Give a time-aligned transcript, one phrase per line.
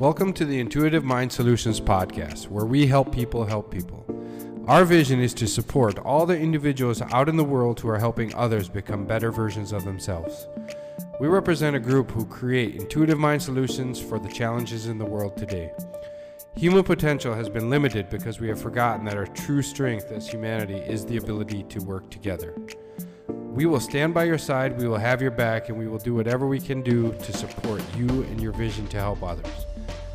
[0.00, 4.06] Welcome to the Intuitive Mind Solutions podcast, where we help people help people.
[4.66, 8.34] Our vision is to support all the individuals out in the world who are helping
[8.34, 10.48] others become better versions of themselves.
[11.20, 15.36] We represent a group who create intuitive mind solutions for the challenges in the world
[15.36, 15.70] today.
[16.56, 20.78] Human potential has been limited because we have forgotten that our true strength as humanity
[20.78, 22.54] is the ability to work together.
[23.60, 26.14] We will stand by your side, we will have your back, and we will do
[26.14, 29.66] whatever we can do to support you and your vision to help others.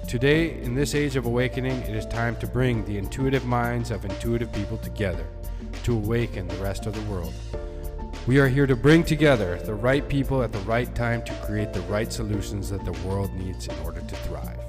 [0.08, 4.04] Today, in this age of awakening, it is time to bring the intuitive minds of
[4.04, 5.28] intuitive people together
[5.84, 7.36] to awaken the rest of the world.
[8.26, 11.72] We are here to bring together the right people at the right time to create
[11.72, 14.65] the right solutions that the world needs in order to thrive.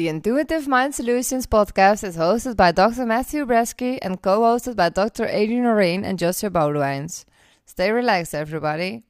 [0.00, 3.04] The Intuitive Mind Solutions podcast is hosted by Dr.
[3.04, 5.26] Matthew Bresky and co hosted by Dr.
[5.26, 7.26] Adrian Lorraine and Joshua Boudewijns.
[7.66, 9.02] Stay relaxed, everybody.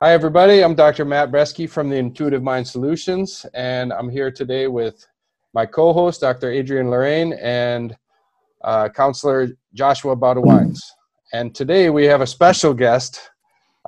[0.00, 0.64] Hi, everybody.
[0.64, 1.04] I'm Dr.
[1.04, 5.06] Matt Bresky from the Intuitive Mind Solutions, and I'm here today with
[5.54, 6.50] my co host, Dr.
[6.50, 7.96] Adrian Lorraine, and
[8.64, 10.80] uh, counselor Joshua Boudewijns.
[11.32, 13.30] And today we have a special guest.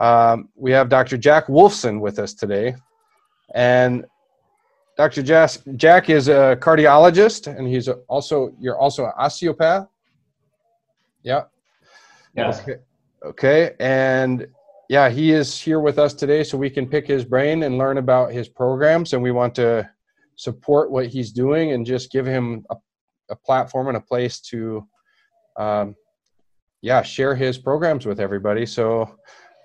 [0.01, 1.17] Um, we have Dr.
[1.17, 2.75] Jack Wolfson with us today.
[3.55, 4.05] And
[4.97, 5.23] Dr.
[5.23, 9.89] Jack, Jack is a cardiologist, and he's also you're also an osteopath.
[11.23, 11.45] Yeah.
[12.37, 12.61] Yes.
[12.61, 12.77] Okay.
[13.25, 13.75] Okay.
[13.81, 14.47] And
[14.89, 17.99] yeah, he is here with us today, so we can pick his brain and learn
[17.99, 19.13] about his programs.
[19.13, 19.89] And we want to
[20.37, 22.77] support what he's doing and just give him a,
[23.31, 24.87] a platform and a place to,
[25.57, 25.95] um,
[26.83, 28.67] yeah, share his programs with everybody.
[28.67, 29.17] So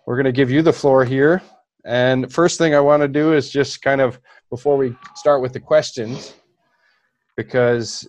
[0.05, 1.41] we're going to give you the floor here.
[1.85, 4.19] And first thing I want to do is just kind of
[4.49, 6.33] before we start with the questions,
[7.37, 8.07] because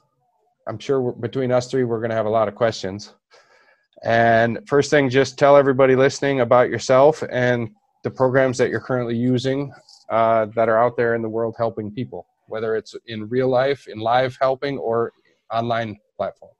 [0.66, 3.14] I'm sure between us three, we're going to have a lot of questions.
[4.02, 7.70] And first thing, just tell everybody listening about yourself and
[8.02, 9.72] the programs that you're currently using
[10.08, 13.86] uh, that are out there in the world helping people, whether it's in real life,
[13.88, 15.12] in live helping, or
[15.52, 16.52] online platform.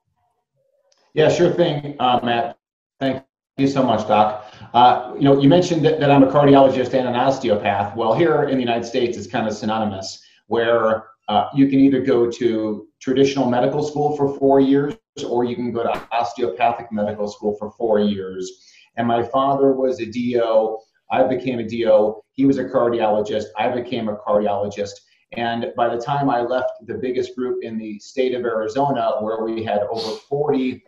[1.13, 2.57] Yeah, sure thing, uh, Matt.
[2.99, 3.23] Thank
[3.57, 4.45] you so much, Doc.
[4.73, 7.95] Uh, you know, you mentioned that, that, I'm a cardiologist and an osteopath.
[7.95, 12.01] Well, here in the United States, it's kind of synonymous, where uh, you can either
[12.01, 14.95] go to traditional medical school for four years,
[15.27, 18.65] or you can go to osteopathic medical school for four years.
[18.97, 20.77] And my father was a DO.
[21.11, 22.21] I became a DO.
[22.31, 23.45] He was a cardiologist.
[23.57, 24.91] I became a cardiologist.
[25.33, 29.43] And by the time I left the biggest group in the state of Arizona, where
[29.43, 30.83] we had over 40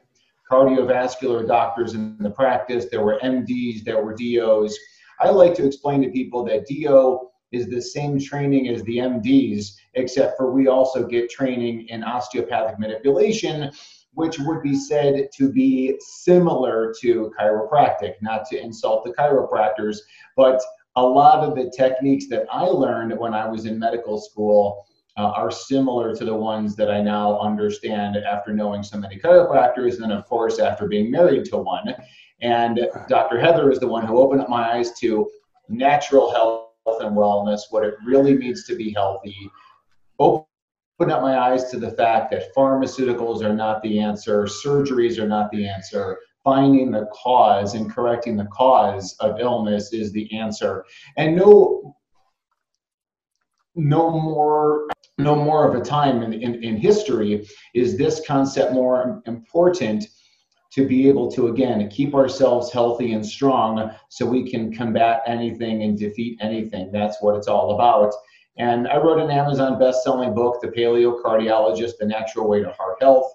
[0.49, 4.77] cardiovascular doctors in the practice, there were MDs, there were DOs.
[5.19, 7.19] I like to explain to people that DO
[7.51, 12.79] is the same training as the MDs, except for we also get training in osteopathic
[12.79, 13.71] manipulation,
[14.13, 19.97] which would be said to be similar to chiropractic, not to insult the chiropractors,
[20.35, 20.61] but
[20.95, 24.85] a lot of the techniques that I learned when I was in medical school
[25.17, 30.01] uh, are similar to the ones that I now understand after knowing so many chiropractors,
[30.01, 31.93] and of course, after being married to one.
[32.41, 33.39] And Dr.
[33.39, 35.29] Heather is the one who opened up my eyes to
[35.69, 36.69] natural health
[37.01, 39.49] and wellness, what it really means to be healthy.
[40.19, 40.45] Open
[40.99, 45.51] up my eyes to the fact that pharmaceuticals are not the answer, surgeries are not
[45.51, 46.17] the answer.
[46.43, 50.83] Finding the cause and correcting the cause of illness is the answer.
[51.15, 51.95] And no
[53.75, 54.87] no more
[55.17, 55.45] no mm-hmm.
[55.45, 60.07] more of a time in, in, in history is this concept more important
[60.71, 65.83] to be able to again keep ourselves healthy and strong so we can combat anything
[65.83, 66.91] and defeat anything?
[66.91, 68.13] That's what it's all about.
[68.57, 72.97] And i wrote an amazon best-selling book the paleo cardiologist the natural way to heart
[73.01, 73.31] health.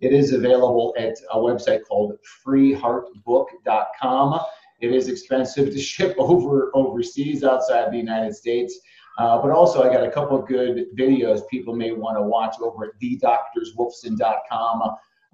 [0.00, 4.40] It is available at a website called freeheartbook.com
[4.80, 8.78] it is expensive to ship over overseas outside the united states
[9.18, 12.54] uh, but also, I got a couple of good videos people may want to watch
[12.60, 14.82] over at thedoctorswolfson.com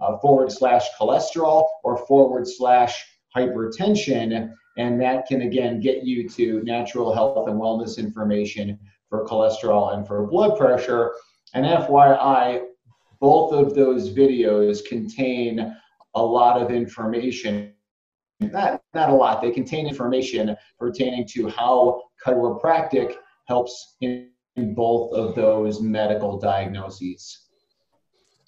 [0.00, 3.04] uh, forward slash cholesterol or forward slash
[3.36, 4.52] hypertension.
[4.78, 8.78] And that can, again, get you to natural health and wellness information
[9.10, 11.12] for cholesterol and for blood pressure.
[11.52, 12.64] And FYI,
[13.20, 15.76] both of those videos contain
[16.14, 17.74] a lot of information
[18.40, 19.40] not, not a lot.
[19.40, 23.14] They contain information pertaining to how chiropractic
[23.46, 27.48] helps in, both of those medical diagnoses.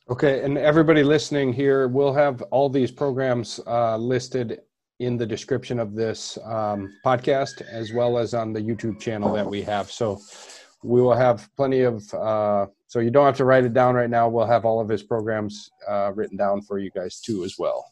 [0.09, 4.61] Okay, and everybody listening here, we'll have all these programs uh, listed
[5.01, 9.45] in the description of this um, podcast as well as on the YouTube channel that
[9.45, 9.91] we have.
[9.91, 10.21] So
[10.85, 14.09] we will have plenty of, uh, so you don't have to write it down right
[14.09, 14.29] now.
[14.29, 17.85] We'll have all of his programs uh, written down for you guys too as well.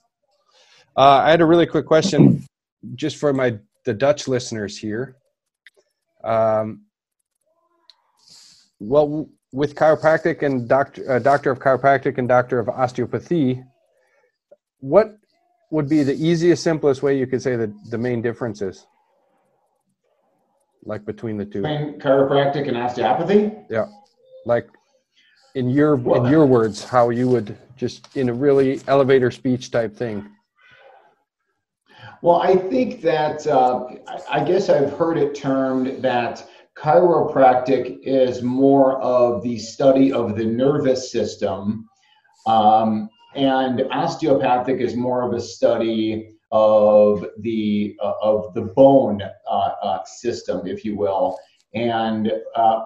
[0.96, 2.46] Uh, I had a really quick question
[2.94, 5.16] just for my the Dutch listeners here.
[6.22, 6.82] Um,
[8.88, 13.62] well, with chiropractic and doctor, uh, doctor of chiropractic and doctor of osteopathy,
[14.80, 15.16] what
[15.70, 18.86] would be the easiest, simplest way you could say that the main differences,
[20.84, 21.62] like between the two?
[21.62, 23.52] Between chiropractic and osteopathy.
[23.70, 23.86] Yeah,
[24.44, 24.68] like
[25.54, 29.70] in your well, in your words, how you would just in a really elevator speech
[29.70, 30.28] type thing.
[32.22, 33.86] Well, I think that uh,
[34.30, 36.48] I guess I've heard it termed that
[36.84, 41.88] chiropractic is more of the study of the nervous system.
[42.46, 49.70] Um, and osteopathic is more of a study of the uh, of the bone uh,
[49.82, 51.38] uh, system, if you will.
[51.74, 52.80] And uh,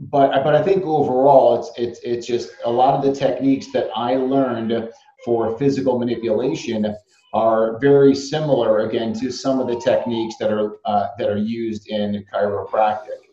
[0.00, 3.90] but but I think overall, it's it's it's just a lot of the techniques that
[3.94, 4.90] I learned
[5.24, 6.94] for physical manipulation
[7.32, 11.86] are very similar again to some of the techniques that are uh, that are used
[11.88, 13.25] in chiropractic.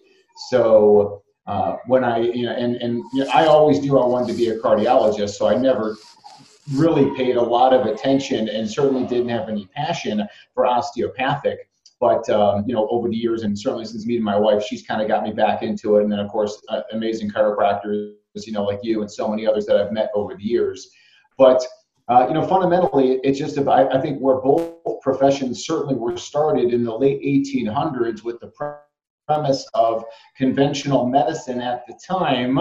[0.50, 4.28] So uh, when I you know and and you know, I always knew I wanted
[4.32, 5.98] to be a cardiologist, so I never
[6.72, 11.70] really paid a lot of attention and certainly didn't have any passion for osteopathic.
[12.00, 15.02] But um, you know, over the years, and certainly since meeting my wife, she's kind
[15.02, 16.04] of got me back into it.
[16.04, 19.66] And then, of course, uh, amazing chiropractors, you know, like you and so many others
[19.68, 20.90] that I've met over the years.
[21.38, 21.66] But
[22.10, 23.96] uh, you know, fundamentally, it's just about.
[23.96, 28.48] I think where both professions certainly were started in the late 1800s with the
[29.28, 30.04] premise of
[30.38, 32.60] conventional medicine at the time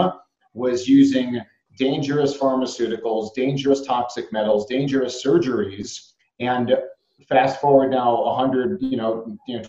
[0.53, 1.41] was using
[1.77, 6.11] dangerous pharmaceuticals, dangerous toxic metals, dangerous surgeries.
[6.39, 6.75] And
[7.27, 9.63] fast forward now 100, you know, you know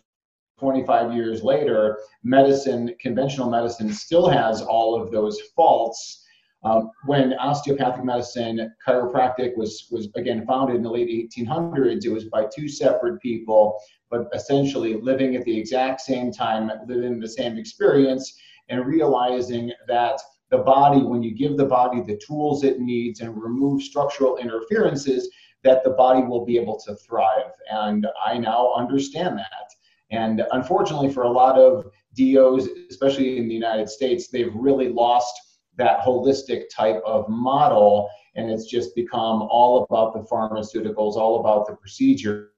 [0.60, 6.23] 25 years later, medicine, conventional medicine still has all of those faults.
[6.64, 12.24] Um, when osteopathic medicine, chiropractic was, was again founded in the late 1800s, it was
[12.24, 13.78] by two separate people,
[14.10, 18.34] but essentially living at the exact same time, living the same experience,
[18.70, 20.18] and realizing that
[20.50, 25.28] the body, when you give the body the tools it needs and remove structural interferences,
[25.64, 27.50] that the body will be able to thrive.
[27.70, 29.68] And I now understand that.
[30.10, 35.34] And unfortunately, for a lot of DOs, especially in the United States, they've really lost
[35.76, 38.08] that holistic type of model.
[38.36, 42.48] And it's just become all about the pharmaceuticals, all about the procedures.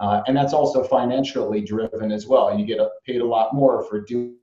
[0.00, 2.56] Uh, and that's also financially driven as well.
[2.56, 4.36] You get paid a lot more for doing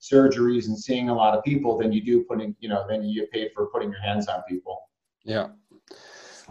[0.00, 3.20] surgeries and seeing a lot of people than you do putting, you know, than you
[3.20, 4.88] get paid for putting your hands on people.
[5.24, 5.48] Yeah.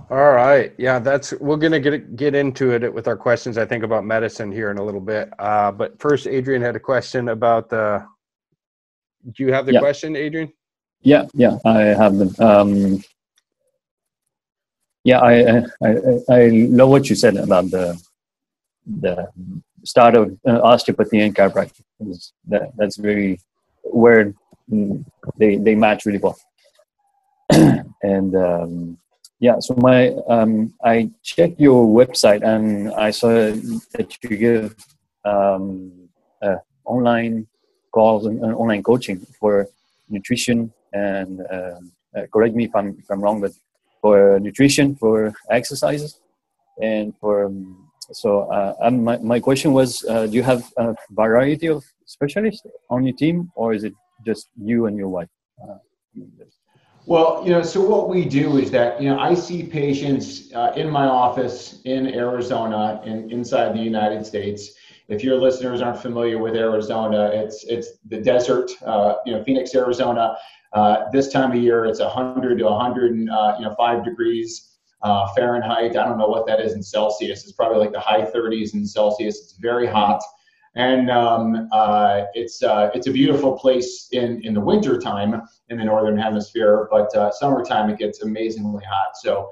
[0.10, 0.74] All right.
[0.78, 3.58] Yeah, that's we're gonna get get into it with our questions.
[3.58, 5.30] I think about medicine here in a little bit.
[5.38, 8.06] Uh, but first, Adrian had a question about the.
[9.26, 9.80] Do you have the yeah.
[9.80, 10.52] question, Adrian?
[11.02, 12.36] Yeah, yeah, I have them.
[12.40, 13.04] Um,
[15.04, 15.90] yeah, I, I
[16.30, 18.02] I love what you said about the
[18.86, 19.30] the
[19.84, 21.84] start of uh, osteopathy and chiropractic.
[22.48, 23.40] That, that's very
[23.84, 24.34] where
[25.38, 26.38] they they match really well.
[28.04, 28.98] and um,
[29.40, 33.30] yeah, so my um, I checked your website and I saw
[33.94, 34.76] that you give
[35.24, 36.10] um,
[36.42, 37.48] uh, online
[37.92, 39.68] calls and, and, online coaching for
[40.10, 43.52] nutrition and um, uh, correct me if I'm if I'm wrong, but
[44.02, 46.20] for nutrition, for exercises,
[46.82, 51.68] and for um, so uh, my, my question was, uh, do you have a variety
[51.68, 53.94] of specialists on your team or is it
[54.26, 55.30] just you and your wife?
[55.62, 55.78] Uh,
[57.06, 60.74] well, you know, so what we do is that, you know, I see patients uh,
[60.76, 64.72] in my office in Arizona and in, inside the United States.
[65.10, 69.74] If your listeners aren't familiar with Arizona, it's it's the desert, uh, you know, Phoenix,
[69.76, 70.36] Arizona.
[70.74, 74.70] Uh, this time of year, it's 100 to 100 and, you know, five degrees
[75.02, 75.96] uh, Fahrenheit.
[75.96, 77.44] I don't know what that is in Celsius.
[77.44, 79.40] It's probably like the high 30s in Celsius.
[79.40, 80.22] It's very hot,
[80.76, 85.78] and um, uh, it's uh, it's a beautiful place in in the winter time in
[85.78, 86.88] the northern hemisphere.
[86.92, 89.18] But uh, summertime it gets amazingly hot.
[89.22, 89.50] So.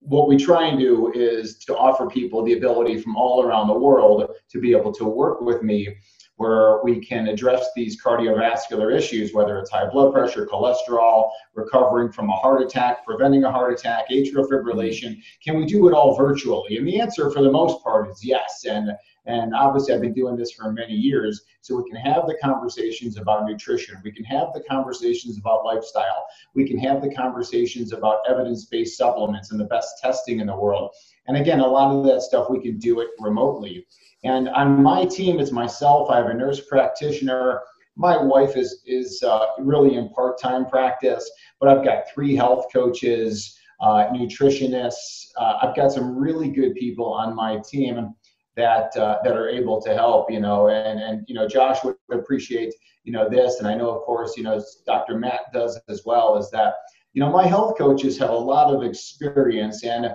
[0.00, 3.78] What we try and do is to offer people the ability from all around the
[3.78, 5.96] world to be able to work with me
[6.38, 12.30] where we can address these cardiovascular issues, whether it's high blood pressure, cholesterol, recovering from
[12.30, 15.20] a heart attack, preventing a heart attack, atrial fibrillation.
[15.44, 16.76] Can we do it all virtually?
[16.76, 18.64] And the answer for the most part is yes.
[18.68, 18.92] And
[19.28, 21.42] and obviously, I've been doing this for many years.
[21.60, 24.00] So we can have the conversations about nutrition.
[24.02, 26.26] We can have the conversations about lifestyle.
[26.54, 30.56] We can have the conversations about evidence based supplements and the best testing in the
[30.56, 30.94] world.
[31.26, 33.86] And again, a lot of that stuff we can do it remotely.
[34.24, 36.08] And on my team, it's myself.
[36.10, 37.60] I have a nurse practitioner.
[37.96, 41.30] My wife is is uh, really in part time practice,
[41.60, 45.26] but I've got three health coaches, uh, nutritionists.
[45.36, 48.14] Uh, I've got some really good people on my team
[48.58, 50.30] that uh, that are able to help.
[50.30, 52.74] You know, and and you know, Josh would appreciate
[53.04, 55.18] you know this, and I know of course you know Dr.
[55.18, 56.36] Matt does as well.
[56.36, 56.74] Is that
[57.14, 60.14] you know my health coaches have a lot of experience and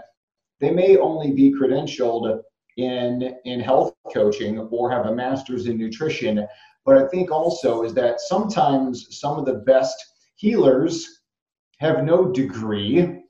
[0.60, 2.42] they may only be credentialed
[2.78, 6.48] in in health coaching or have a master's in nutrition
[6.86, 9.96] but i think also is that sometimes some of the best
[10.36, 11.22] healers
[11.78, 13.22] have no degree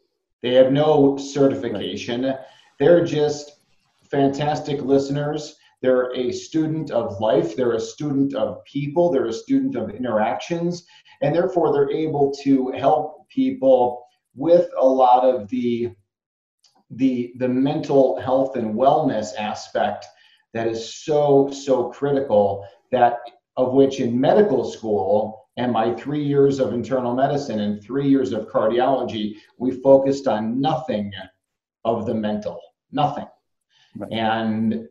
[0.41, 2.35] they have no certification
[2.79, 3.62] they're just
[4.13, 5.55] fantastic listeners.
[5.81, 7.55] They're a student of life.
[7.55, 9.11] They're a student of people.
[9.11, 10.85] They're a student of interactions.
[11.23, 14.05] And therefore they're able to help people
[14.35, 15.91] with a lot of the
[16.91, 20.05] the the mental health and wellness aspect
[20.53, 23.17] that is so so critical that
[23.57, 28.31] of which in medical school and my three years of internal medicine and three years
[28.31, 31.11] of cardiology we focused on nothing
[31.83, 32.59] of the mental
[32.91, 33.25] nothing
[33.97, 34.11] right.
[34.11, 34.87] and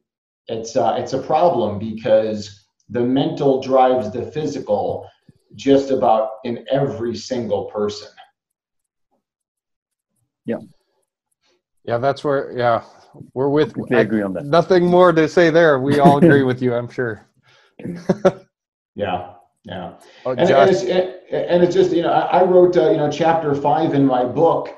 [0.49, 5.09] it's uh, it's a problem because the mental drives the physical
[5.55, 8.09] just about in every single person
[10.45, 10.57] yeah
[11.85, 12.53] yeah, that's where.
[12.57, 12.85] Yeah,
[13.35, 13.75] we're with.
[13.93, 14.45] I agree on that.
[14.45, 15.81] Nothing more to say there.
[15.81, 17.27] We all agree with you, I'm sure.
[18.95, 19.33] yeah,
[19.65, 19.95] yeah.
[20.25, 23.11] Oh, and, and, it's, and, it's, just you know I, I wrote uh, you know
[23.11, 24.77] chapter five in my book.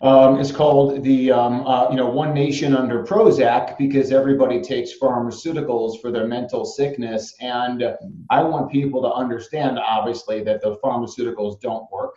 [0.00, 4.92] Um, it's called the um, uh, you know One Nation Under Prozac because everybody takes
[4.96, 7.82] pharmaceuticals for their mental sickness, and
[8.30, 12.14] I want people to understand obviously that the pharmaceuticals don't work.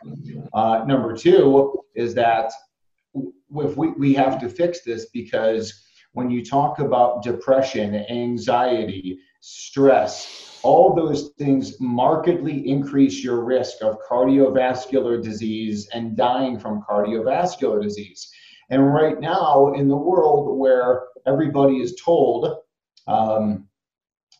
[0.53, 2.51] Uh, number two is that
[3.15, 5.83] if we, we have to fix this because
[6.13, 13.97] when you talk about depression, anxiety, stress, all those things markedly increase your risk of
[14.09, 18.31] cardiovascular disease and dying from cardiovascular disease.
[18.69, 22.57] And right now, in the world where everybody is told,
[23.07, 23.67] um,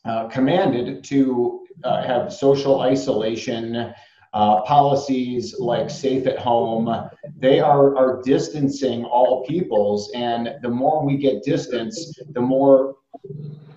[0.06, 3.94] uh, commanded to uh, have social isolation,
[4.34, 10.10] uh, policies like safe at home, they are, are distancing all peoples.
[10.16, 12.96] And the more we get distance, the more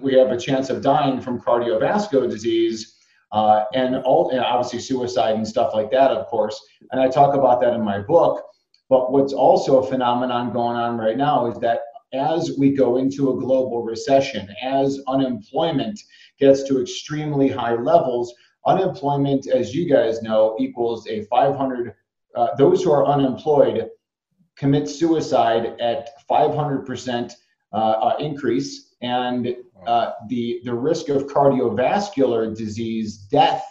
[0.04, 2.92] we have a chance of dying from cardiovascular disease.
[3.32, 6.60] Uh, and, all, and obviously suicide and stuff like that, of course.
[6.92, 8.44] And I talk about that in my book.
[8.88, 11.80] But what's also a phenomenon going on right now is that
[12.12, 15.98] as we go into a global recession, as unemployment
[16.38, 18.32] gets to extremely high levels,
[18.66, 21.94] Unemployment, as you guys know, equals a 500.
[22.34, 23.90] Uh, those who are unemployed
[24.56, 27.32] commit suicide at 500%
[27.72, 29.54] uh, uh, increase, and
[29.86, 33.64] uh, the the risk of cardiovascular disease death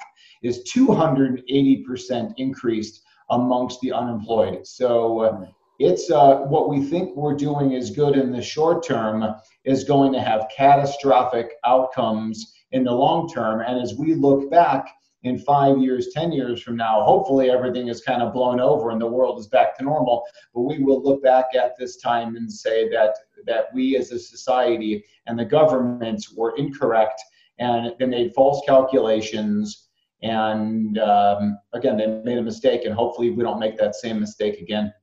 [0.43, 4.67] is 280% increased amongst the unemployed.
[4.67, 5.45] So uh,
[5.79, 9.23] it's uh, what we think we're doing is good in the short term
[9.63, 13.61] is going to have catastrophic outcomes in the long term.
[13.61, 14.87] And as we look back
[15.23, 19.01] in five years, 10 years from now, hopefully everything is kind of blown over and
[19.01, 20.23] the world is back to normal.
[20.53, 23.15] But we will look back at this time and say that,
[23.45, 27.21] that we as a society and the governments were incorrect
[27.59, 29.87] and they made false calculations.
[30.21, 34.61] And um, again, they made a mistake, and hopefully we don't make that same mistake
[34.61, 34.93] again.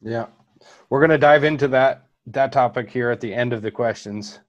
[0.00, 0.26] Yeah.
[0.88, 4.40] We're going to dive into that that topic here at the end of the questions.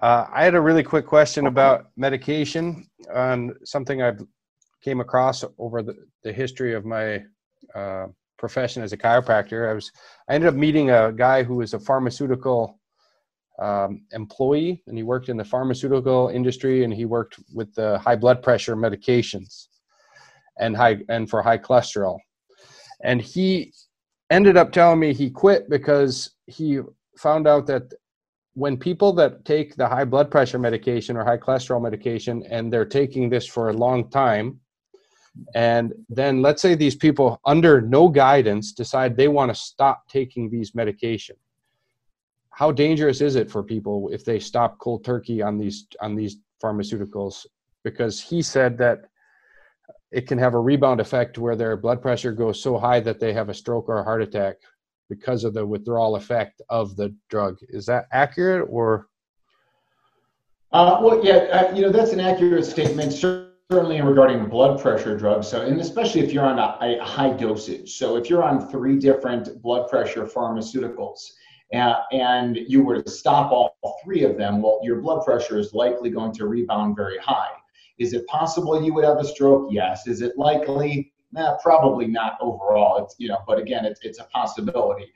[0.00, 4.20] Uh, I had a really quick question about medication on something I've
[4.82, 7.22] came across over the, the history of my
[7.74, 8.06] uh,
[8.38, 9.70] profession as a chiropractor.
[9.70, 9.92] I was
[10.28, 12.78] I ended up meeting a guy who was a pharmaceutical
[13.58, 18.16] um, employee, and he worked in the pharmaceutical industry, and he worked with the high
[18.16, 19.68] blood pressure medications
[20.58, 22.18] and high and for high cholesterol.
[23.04, 23.72] And he
[24.30, 26.80] ended up telling me he quit because he
[27.16, 27.92] found out that
[28.54, 32.84] when people that take the high blood pressure medication or high cholesterol medication and they're
[32.84, 34.58] taking this for a long time
[35.54, 40.50] and then let's say these people under no guidance decide they want to stop taking
[40.50, 41.36] these medication
[42.50, 46.36] how dangerous is it for people if they stop cold turkey on these on these
[46.62, 47.46] pharmaceuticals
[47.82, 49.06] because he said that
[50.12, 53.32] it can have a rebound effect where their blood pressure goes so high that they
[53.32, 54.56] have a stroke or a heart attack
[55.08, 57.56] because of the withdrawal effect of the drug.
[57.68, 59.08] Is that accurate or?
[60.70, 63.12] Uh, well, yeah, uh, you know, that's an accurate statement,
[63.72, 65.48] certainly regarding blood pressure drugs.
[65.48, 67.96] So, and especially if you're on a, a high dosage.
[67.96, 71.20] So, if you're on three different blood pressure pharmaceuticals
[71.72, 73.74] and, and you were to stop all
[74.04, 77.52] three of them, well, your blood pressure is likely going to rebound very high.
[77.98, 79.68] Is it possible you would have a stroke?
[79.70, 80.06] Yes.
[80.06, 81.10] Is it likely?
[81.32, 83.02] Nah, probably not overall.
[83.02, 85.10] It's you know, but again, it's it's a possibility.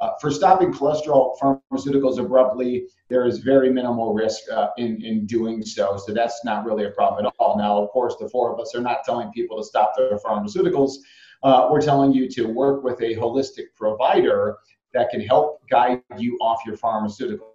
[0.00, 5.62] Uh, for stopping cholesterol pharmaceuticals abruptly, there is very minimal risk uh, in, in doing
[5.62, 5.96] so.
[5.96, 7.56] So that's not really a problem at all.
[7.56, 10.94] Now, of course, the four of us are not telling people to stop their pharmaceuticals.
[11.42, 14.56] Uh, we're telling you to work with a holistic provider
[14.94, 17.54] that can help guide you off your pharmaceutical.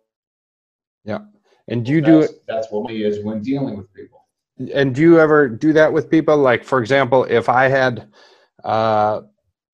[1.03, 1.19] Yeah.
[1.67, 2.43] And do you do it?
[2.47, 4.25] That's what we is when dealing with people.
[4.73, 6.37] And do you ever do that with people?
[6.37, 8.09] Like, for example, if I had
[8.63, 9.21] uh,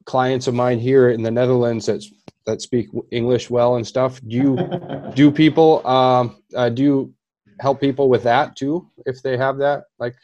[0.05, 2.11] clients of mine here in the Netherlands that's
[2.45, 4.21] that speak English well and stuff.
[4.27, 7.13] Do you do people um, uh, do you
[7.59, 10.15] help people with that too if they have that like?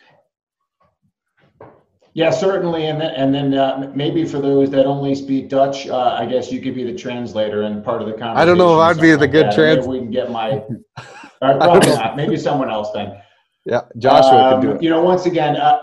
[2.14, 6.18] Yeah, certainly, and then, and then uh, maybe for those that only speak Dutch, uh,
[6.20, 8.38] I guess you could be the translator and part of the conversation.
[8.38, 9.88] I don't know if I'd be the like good translator.
[9.88, 10.64] We can get my.
[11.40, 12.18] probably not.
[12.18, 13.22] Maybe someone else then.
[13.66, 14.84] Yeah, Joshua um, could do it.
[14.84, 15.80] You know, once again, uh,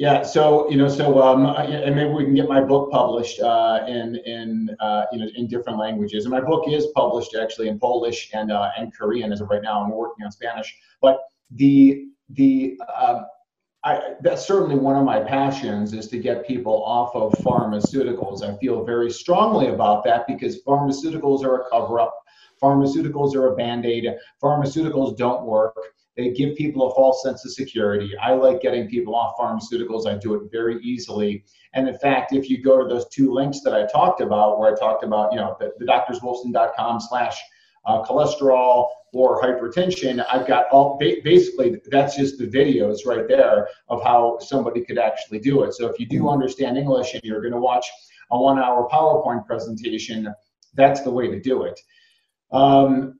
[0.00, 3.84] yeah, so you know, so um, and maybe we can get my book published uh,
[3.86, 6.24] in in uh, you know in different languages.
[6.24, 9.60] And my book is published actually in Polish and uh, and Korean as of right
[9.62, 9.84] now.
[9.84, 11.18] I'm working on Spanish, but
[11.50, 13.24] the the uh,
[13.84, 18.42] I, that's certainly one of my passions is to get people off of pharmaceuticals.
[18.42, 22.14] I feel very strongly about that because pharmaceuticals are a cover up.
[22.62, 24.06] Pharmaceuticals are a band aid.
[24.42, 25.76] Pharmaceuticals don't work.
[26.16, 28.12] They give people a false sense of security.
[28.20, 30.06] I like getting people off pharmaceuticals.
[30.06, 31.44] I do it very easily.
[31.74, 34.74] And in fact, if you go to those two links that I talked about, where
[34.74, 37.40] I talked about, you know, the, the doctorswolfson.com slash
[37.86, 44.02] uh, cholesterol or hypertension, I've got all basically that's just the videos right there of
[44.02, 45.74] how somebody could actually do it.
[45.74, 47.86] So if you do understand English and you're going to watch
[48.32, 50.32] a one hour PowerPoint presentation,
[50.74, 51.80] that's the way to do it.
[52.52, 53.19] Um,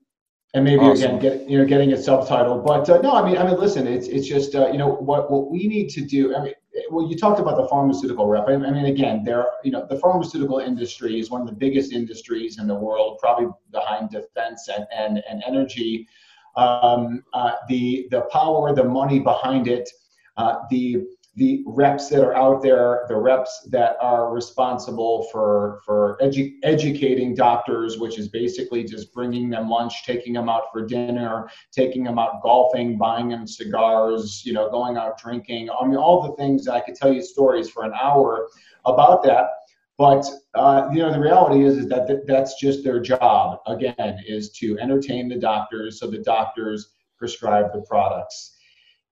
[0.54, 1.16] and maybe awesome.
[1.16, 3.86] again get you know getting it subtitled but uh, no i mean i mean listen
[3.86, 6.54] it's it's just uh, you know what what we need to do i mean
[6.90, 9.98] well you talked about the pharmaceutical rep I, I mean again there you know the
[9.98, 14.86] pharmaceutical industry is one of the biggest industries in the world probably behind defense and
[14.96, 16.08] and, and energy
[16.56, 19.88] um, uh, the the power the money behind it
[20.36, 26.18] uh, the the reps that are out there, the reps that are responsible for for
[26.20, 31.48] edu- educating doctors, which is basically just bringing them lunch, taking them out for dinner,
[31.70, 35.70] taking them out golfing, buying them cigars, you know, going out drinking.
[35.70, 38.48] I mean, all the things I could tell you stories for an hour
[38.84, 39.50] about that.
[39.98, 43.60] But uh, you know, the reality is, is that th- that's just their job.
[43.68, 48.56] Again, is to entertain the doctors, so the doctors prescribe the products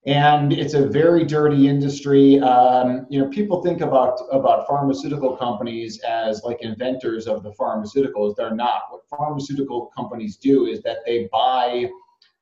[0.06, 2.38] and it's a very dirty industry.
[2.40, 8.36] Um, you know, people think about about pharmaceutical companies as like inventors of the pharmaceuticals.
[8.36, 8.82] They're not.
[8.90, 11.90] What pharmaceutical companies do is that they buy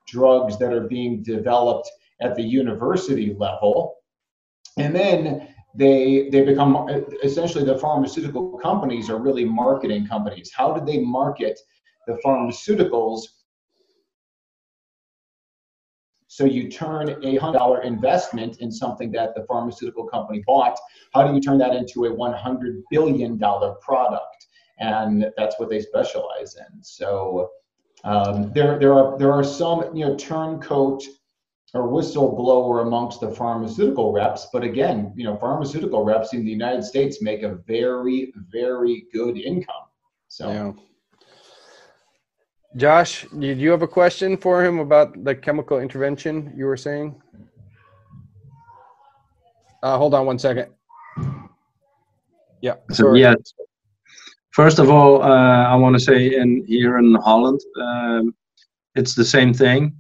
[0.07, 1.90] drugs that are being developed
[2.21, 3.97] at the university level,
[4.77, 6.88] and then they they become
[7.25, 10.53] essentially the pharmaceutical companies are really marketing companies.
[10.55, 11.59] How do they market
[12.07, 13.23] the pharmaceuticals
[16.37, 20.79] so you turn a hundred dollar investment in something that the pharmaceutical company bought.
[21.14, 24.46] How do you turn that into a one hundred billion dollar product?
[24.79, 26.83] And that's what they specialize in.
[26.83, 27.53] So
[28.05, 31.05] um, there there are there are some you know turncoat
[31.72, 36.85] or whistleblower amongst the pharmaceutical reps, but again, you know, pharmaceutical reps in the United
[36.85, 39.87] States make a very very good income.
[40.29, 40.51] So.
[40.51, 40.72] Yeah.
[42.75, 47.15] Josh, did you have a question for him about the chemical intervention you were saying?
[49.83, 50.69] Uh, hold on one second.
[52.61, 52.75] Yeah.
[52.91, 53.21] Sorry.
[53.21, 53.35] Yeah.
[54.51, 58.35] First of all, uh, I want to say in here in Holland, um,
[58.95, 59.95] it's the same thing.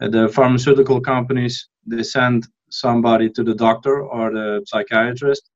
[0.00, 5.50] Uh, the pharmaceutical companies they send somebody to the doctor or the psychiatrist,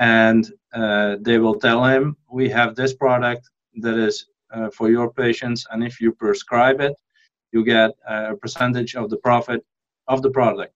[0.00, 3.48] and uh, they will tell him, "We have this product
[3.82, 4.26] that is
[4.72, 6.94] for your patients and if you prescribe it
[7.52, 9.64] you get a percentage of the profit
[10.08, 10.74] of the product.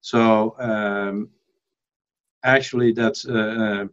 [0.00, 1.30] So um,
[2.44, 3.84] actually that's a, uh,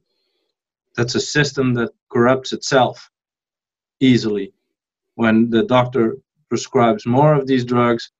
[0.95, 3.09] that's a system that corrupts itself
[3.99, 4.53] easily.
[5.15, 6.17] When the doctor
[6.49, 8.11] prescribes more of these drugs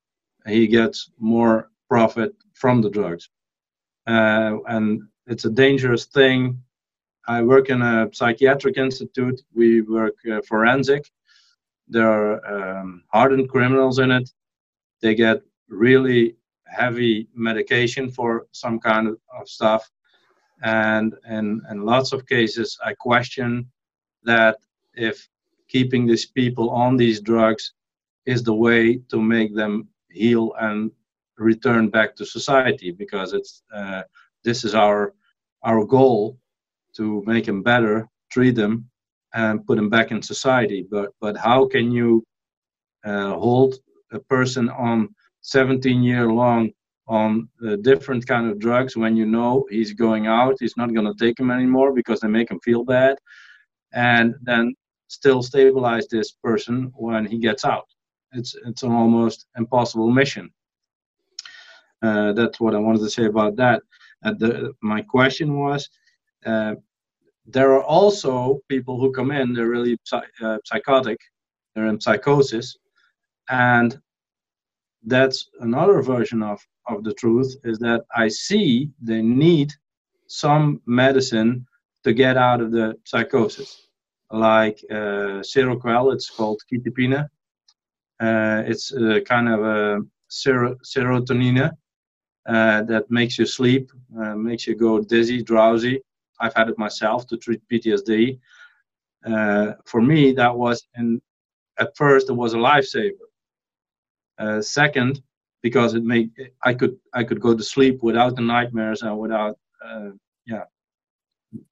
[0.47, 3.29] he gets more profit from the drugs.
[4.07, 6.61] Uh, and it's a dangerous thing
[7.27, 9.41] I work in a psychiatric institute.
[9.53, 11.09] We work uh, forensic.
[11.88, 14.29] There are um, hardened criminals in it.
[15.01, 16.35] They get really
[16.65, 19.89] heavy medication for some kind of, stuff.
[20.63, 23.69] And in, in lots of cases, I question
[24.23, 24.57] that
[24.93, 25.27] if
[25.67, 27.73] keeping these people on these drugs
[28.25, 30.91] is the way to make them heal and
[31.38, 34.03] return back to society because it's uh,
[34.43, 35.13] this is our
[35.63, 36.38] our goal
[36.97, 38.89] to make them better treat them
[39.34, 40.88] and put them back in society.
[40.89, 42.23] But but how can you
[43.03, 43.75] uh, hold
[44.12, 45.10] a person on
[45.41, 46.71] 17 year long
[47.08, 51.05] on uh, different kind of drugs when you know he's going out he's not going
[51.05, 53.15] to take them anymore because they make him feel bad
[53.93, 54.73] and then
[55.08, 57.88] still stabilize this person when he gets out?
[58.34, 60.49] It's it's an almost impossible mission.
[62.01, 63.81] Uh, that's what i wanted to say about that.
[64.23, 65.89] And the, my question was
[66.45, 66.75] uh,
[67.45, 69.97] there are also people who come in they're really
[70.41, 71.19] uh, psychotic
[71.73, 72.77] they're in psychosis
[73.49, 73.99] and
[75.05, 79.71] that's another version of of the truth is that i see they need
[80.27, 81.65] some medicine
[82.03, 83.88] to get out of the psychosis.
[84.31, 87.27] Like uh, seroquel it's called quetiapine
[88.19, 91.71] uh, it's a kind of a ser- serotonin
[92.47, 96.01] uh, that makes you sleep uh, makes you go dizzy drowsy
[96.39, 98.39] i've had it myself to treat ptsd
[99.26, 101.21] uh, for me that was in
[101.80, 103.26] at first it was a lifesaver
[104.38, 105.21] uh, second,
[105.62, 106.32] because it made
[106.63, 110.10] I could I could go to sleep without the nightmares and without uh,
[110.45, 110.65] yeah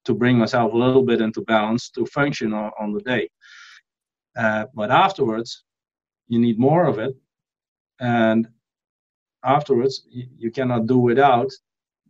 [0.04, 3.28] to bring myself a little bit into balance to function on, on the day.
[4.36, 5.64] Uh, but afterwards,
[6.26, 7.14] you need more of it,
[8.00, 8.48] and
[9.44, 11.50] afterwards you, you cannot do without.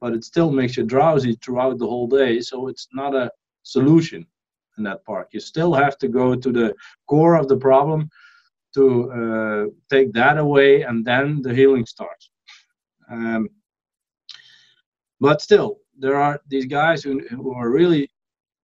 [0.00, 3.30] But it still makes you drowsy throughout the whole day, so it's not a
[3.62, 4.26] solution
[4.76, 5.28] in that part.
[5.32, 6.74] You still have to go to the
[7.06, 8.10] core of the problem
[8.74, 12.30] to uh, take that away and then the healing starts.
[13.10, 13.48] Um,
[15.20, 18.10] but still there are these guys who, who are really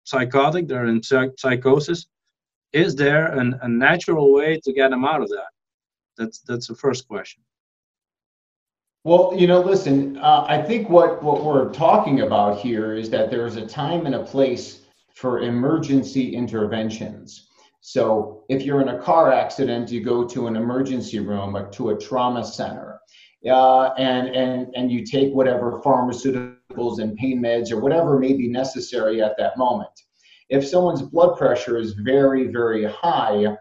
[0.05, 2.07] psychotic they're in psych- psychosis.
[2.73, 5.51] Is there an, a natural way to get them out of that?
[6.17, 7.43] That's that's the first question
[9.07, 13.31] well, you know, listen, uh, I think what, what we're talking about here is that
[13.31, 14.81] there's a time and a place
[15.15, 17.49] for emergency interventions.
[17.81, 21.91] So if you're in a car accident, you go to an emergency room or to
[21.91, 22.99] a trauma center.
[23.49, 28.49] Uh, and, and, and you take whatever pharmaceuticals and pain meds or whatever may be
[28.49, 30.03] necessary at that moment.
[30.49, 33.57] If someone's blood pressure is very, very high,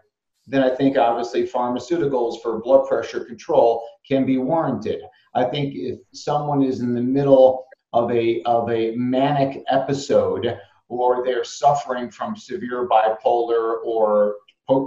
[0.46, 5.00] then I think obviously pharmaceuticals for blood pressure control can be warranted.
[5.34, 10.56] I think if someone is in the middle of a, of a manic episode
[10.88, 14.36] or they're suffering from severe bipolar or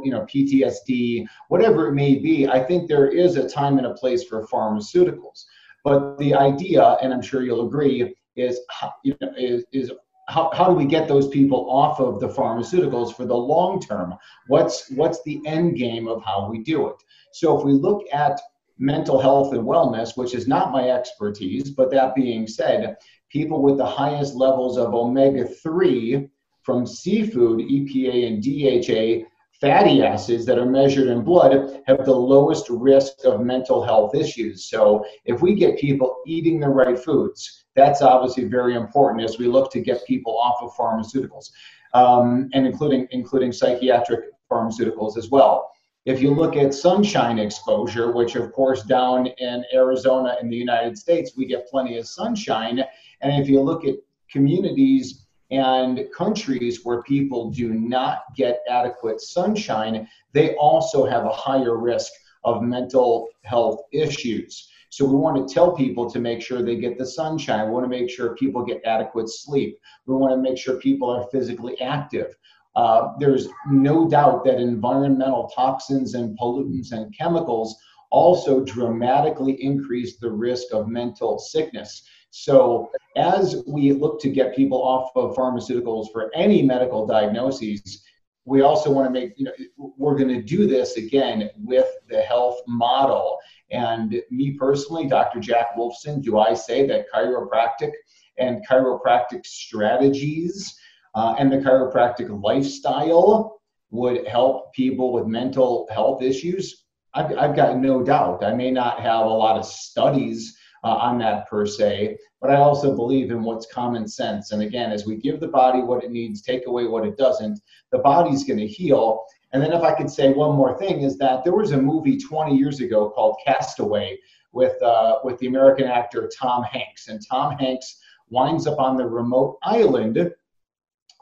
[0.04, 3.94] you know PTSD, whatever it may be, I think there is a time and a
[3.94, 5.46] place for pharmaceuticals.
[5.84, 8.60] But the idea, and I'm sure you'll agree, is
[9.04, 9.92] you know is, is
[10.30, 14.14] how, how do we get those people off of the pharmaceuticals for the long term?
[14.48, 16.96] What's what's the end game of how we do it?
[17.34, 18.40] So if we look at
[18.78, 22.96] mental health and wellness, which is not my expertise, but that being said,
[23.30, 26.30] people with the highest levels of omega 3
[26.62, 29.28] from seafood, EPA and DHA
[29.62, 34.66] fatty acids that are measured in blood have the lowest risk of mental health issues.
[34.70, 39.48] So, if we get people eating the right foods, that's obviously very important as we
[39.48, 41.50] look to get people off of pharmaceuticals,
[41.94, 45.72] um, and including including psychiatric pharmaceuticals as well.
[46.06, 50.98] If you look at sunshine exposure, which of course down in Arizona in the United
[50.98, 52.84] States, we get plenty of sunshine,
[53.22, 53.96] and if you look at
[54.32, 61.78] communities and countries where people do not get adequate sunshine, they also have a higher
[61.78, 62.12] risk
[62.44, 64.70] of mental health issues.
[64.92, 67.68] So we want to tell people to make sure they get the sunshine.
[67.68, 69.80] We want to make sure people get adequate sleep.
[70.06, 72.36] We want to make sure people are physically active.
[72.76, 77.76] Uh, there's no doubt that environmental toxins and pollutants and chemicals
[78.12, 82.04] also dramatically increase the risk of mental sickness.
[82.32, 88.04] So, as we look to get people off of pharmaceuticals for any medical diagnoses,
[88.46, 92.22] we also want to make, you know, we're going to do this again with the
[92.22, 93.38] health model.
[93.72, 95.40] And me personally, Dr.
[95.40, 97.92] Jack Wolfson, do I say that chiropractic
[98.38, 100.76] and chiropractic strategies
[101.16, 103.62] uh, and the chiropractic lifestyle
[103.92, 106.86] would help people with mental health issues?
[107.14, 108.44] I've, I've got no doubt.
[108.44, 112.18] I may not have a lot of studies uh, on that per se.
[112.42, 114.52] But I also believe in what's common sense.
[114.52, 117.60] And again, as we give the body what it needs, take away what it doesn't,
[117.92, 119.24] the body's going to heal.
[119.52, 122.18] And then, if I could say one more thing, is that there was a movie
[122.18, 124.18] 20 years ago called Castaway
[124.52, 129.06] with uh, with the American actor Tom Hanks, and Tom Hanks winds up on the
[129.06, 130.32] remote island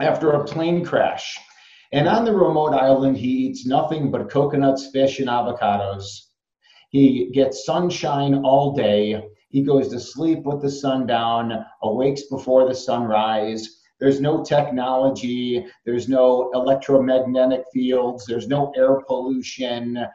[0.02, 1.39] after a plane crash.
[1.93, 6.04] And on the remote island, he eats nothing but coconuts, fish, and avocados.
[6.89, 9.24] He gets sunshine all day.
[9.58, 13.82] He goes to sleep with the sun down, awakes before the sunrise.
[14.00, 20.06] There's no technology, there's no electromagnetic fields, there's no air pollution.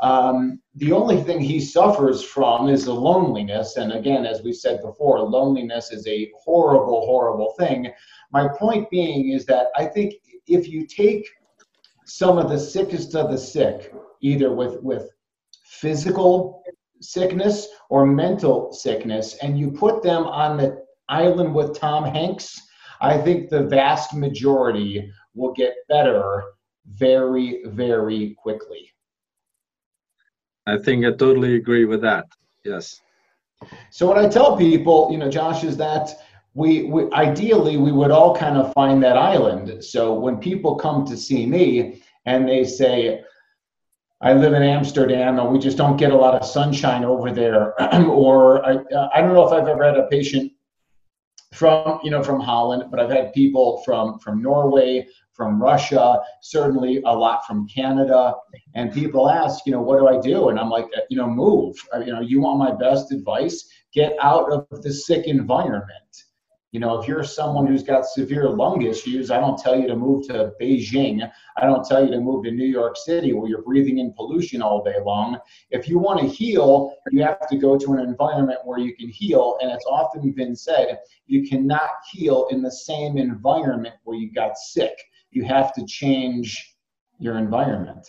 [0.00, 3.76] Um, the only thing he suffers from is the loneliness.
[3.76, 7.92] And again, as we said before, loneliness is a horrible, horrible thing.
[8.32, 10.14] My point being is that I think
[10.46, 11.28] if you take
[12.06, 15.10] some of the sickest of the sick, either with, with
[15.66, 16.62] physical
[17.00, 22.60] sickness or mental sickness, and you put them on the island with Tom Hanks,
[23.00, 26.42] I think the vast majority will get better
[26.86, 28.90] very, very quickly.
[30.66, 32.26] I think I totally agree with that.
[32.64, 33.00] Yes.
[33.90, 36.10] So what I tell people, you know, Josh, is that
[36.54, 39.82] we, we ideally we would all kind of find that island.
[39.84, 43.22] So when people come to see me and they say,
[44.20, 47.80] I live in Amsterdam and we just don't get a lot of sunshine over there,
[48.08, 48.78] or I,
[49.14, 50.52] I don't know if I've ever had a patient
[51.52, 55.06] from you know from Holland, but I've had people from from Norway,
[55.38, 58.34] from Russia, certainly a lot from Canada.
[58.74, 60.48] And people ask, you know, what do I do?
[60.48, 61.76] And I'm like, you know, move.
[61.94, 63.68] Uh, you know, you want my best advice?
[63.94, 66.24] Get out of the sick environment.
[66.72, 69.96] You know, if you're someone who's got severe lung issues, I don't tell you to
[69.96, 71.28] move to Beijing.
[71.56, 74.60] I don't tell you to move to New York City where you're breathing in pollution
[74.60, 75.38] all day long.
[75.70, 79.08] If you want to heal, you have to go to an environment where you can
[79.08, 79.56] heal.
[79.62, 84.58] And it's often been said you cannot heal in the same environment where you got
[84.58, 84.92] sick
[85.30, 86.76] you have to change
[87.18, 88.06] your environment.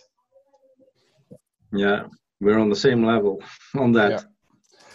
[1.72, 2.04] Yeah,
[2.40, 3.42] we're on the same level
[3.76, 4.26] on that.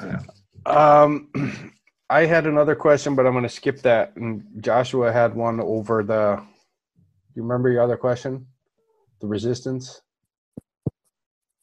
[0.00, 0.20] Yeah.
[0.66, 1.02] yeah.
[1.02, 1.30] Um,
[2.10, 4.14] I had another question, but I'm going to skip that.
[4.16, 6.42] And Joshua had one over the.
[7.34, 8.46] You remember your other question?
[9.20, 10.00] The resistance.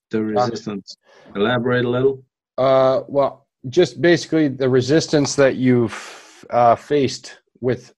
[0.09, 0.97] The resistance.
[1.35, 2.23] Elaborate a little.
[2.57, 7.93] Uh, well, just basically the resistance that you've uh, faced with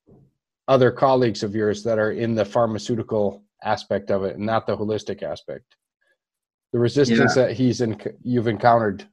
[0.68, 4.76] other colleagues of yours that are in the pharmaceutical aspect of it and not the
[4.76, 5.76] holistic aspect
[6.74, 7.46] the resistance yeah.
[7.46, 9.08] that he's in you've encountered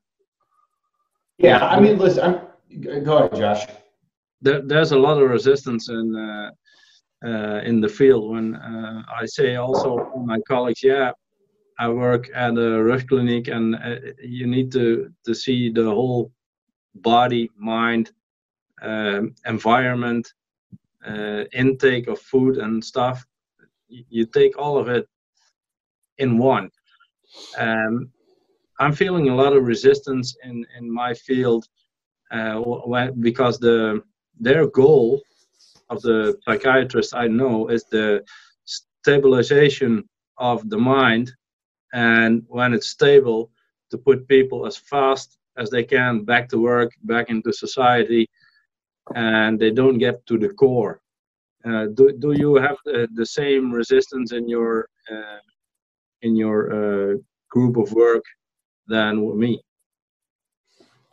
[1.39, 2.41] yeah i mean listen I'm,
[2.79, 3.67] go ahead josh.
[4.43, 6.51] There, there's a lot of resistance in uh,
[7.25, 11.11] uh, in the field when uh, i say also my colleagues yeah
[11.79, 16.33] i work at a rush clinic and uh, you need to to see the whole
[16.95, 18.11] body mind
[18.83, 20.33] um, environment
[21.07, 23.25] uh, intake of food and stuff.
[23.89, 25.07] You take all of it
[26.19, 26.71] in one.
[27.59, 28.11] Um,
[28.81, 31.65] i'm feeling a lot of resistance in in my field
[33.21, 34.03] because the
[34.39, 35.21] their goal
[35.91, 38.23] of the psychiatrists i know is the
[38.65, 41.33] stabilization of the mind
[41.93, 43.51] and when it's stable
[43.91, 48.29] to put people as fast as they can back to work back into society
[49.15, 51.01] and they don't get to the core.
[51.65, 55.39] Uh, do, do you have the, the same resistance in your uh,
[56.23, 57.17] in your uh,
[57.51, 58.25] group of work
[58.87, 59.61] than me?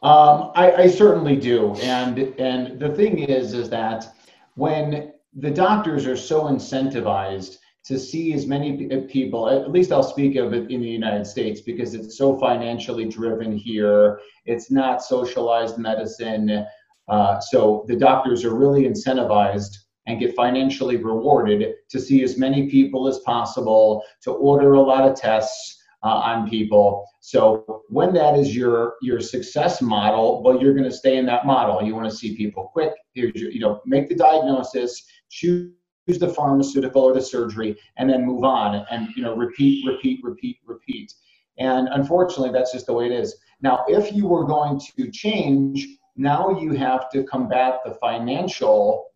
[0.03, 4.13] Um, I, I, certainly do, and and the thing is, is that
[4.53, 10.36] when the doctors are so incentivized to see as many people, at least I'll speak
[10.36, 14.19] of it in the United States because it's so financially driven here.
[14.45, 16.65] It's not socialized medicine.
[17.07, 22.69] Uh, so the doctors are really incentivized and get financially rewarded to see as many
[22.69, 27.05] people as possible, to order a lot of tests uh, on people.
[27.21, 31.45] So when that is your your success model, well, you're going to stay in that
[31.45, 31.81] model.
[31.81, 32.93] You want to see people quick.
[33.13, 35.71] Your, you know, make the diagnosis, choose
[36.07, 40.57] the pharmaceutical or the surgery, and then move on and you know repeat, repeat, repeat,
[40.65, 41.13] repeat.
[41.57, 43.36] And unfortunately, that's just the way it is.
[43.62, 49.12] Now, if you were going to change now you have to combat the financial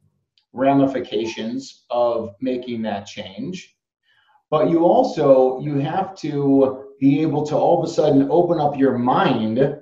[0.53, 3.75] ramifications of making that change.
[4.51, 8.77] But you also you have to be able to all of a sudden open up
[8.77, 9.77] your mind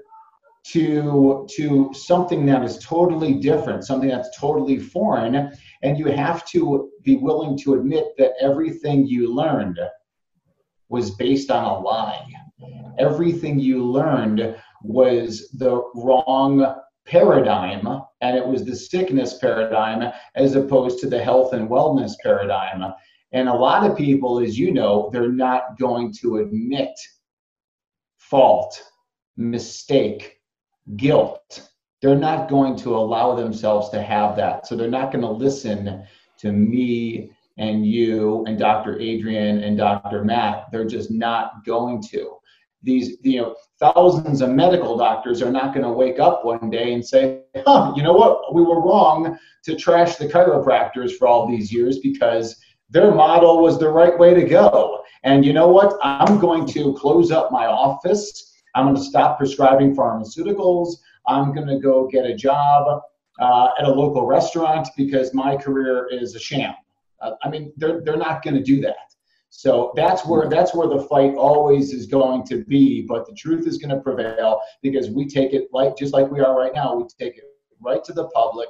[0.68, 5.52] to to something that is totally different, something that's totally foreign,
[5.82, 9.80] and you have to be willing to admit that everything you learned
[10.90, 12.26] was based on a lie.
[13.00, 17.88] Everything you learned was the wrong paradigm,
[18.22, 22.94] and it was the sickness paradigm as opposed to the health and wellness paradigm.
[23.32, 26.90] And a lot of people, as you know, they're not going to admit
[28.18, 28.82] fault,
[29.38, 30.40] mistake,
[30.96, 31.70] guilt.
[32.02, 34.66] They're not going to allow themselves to have that.
[34.66, 36.04] So they're not going to listen
[36.40, 39.00] to me and you and Dr.
[39.00, 40.24] Adrian and Dr.
[40.24, 40.72] Matt.
[40.72, 42.38] They're just not going to.
[42.82, 46.94] These, you know, thousands of medical doctors are not going to wake up one day
[46.94, 51.46] and say, huh, you know what, we were wrong to trash the chiropractors for all
[51.46, 52.56] these years because
[52.90, 55.04] their model was the right way to go.
[55.24, 55.98] And you know what?
[56.02, 58.54] I'm going to close up my office.
[58.76, 60.96] I'm going to stop prescribing pharmaceuticals.
[61.28, 63.02] I'm going to go get a job
[63.40, 66.74] uh, at a local restaurant because my career is a sham.
[67.22, 68.96] Uh, I mean, they're, they're not going to do that.
[69.52, 73.02] So that's where that's where the fight always is going to be.
[73.02, 76.40] But the truth is going to prevail because we take it like just like we
[76.40, 76.96] are right now.
[76.96, 77.46] We take it
[77.82, 78.70] right to the public.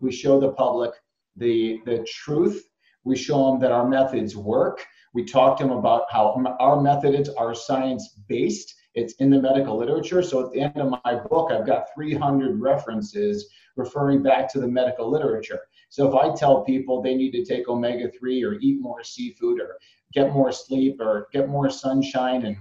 [0.00, 0.90] We show the public
[1.36, 2.68] the the truth.
[3.04, 4.84] We show them that our methods work.
[5.14, 8.74] We talk to them about how our methods are science based.
[8.94, 10.22] It's in the medical literature.
[10.22, 14.68] So at the end of my book, I've got 300 references referring back to the
[14.68, 15.60] medical literature.
[15.88, 19.60] So if I tell people they need to take omega 3 or eat more seafood
[19.60, 19.78] or
[20.12, 22.56] get more sleep or get more sunshine and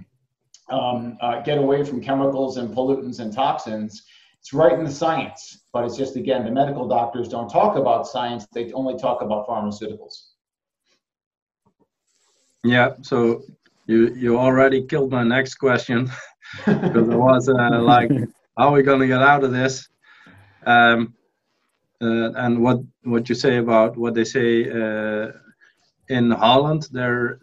[0.69, 4.03] um, uh, get away from chemicals and pollutants and toxins,
[4.39, 5.61] it's right in the science.
[5.73, 9.47] But it's just, again, the medical doctors don't talk about science, they only talk about
[9.47, 10.29] pharmaceuticals.
[12.63, 13.43] Yeah, so
[13.85, 16.11] you you already killed my next question
[16.65, 18.11] because it was uh, like,
[18.57, 19.87] how are we going to get out of this?
[20.65, 21.13] Um,
[22.01, 25.31] uh, and what what you say about what they say uh,
[26.09, 27.39] in Holland, they're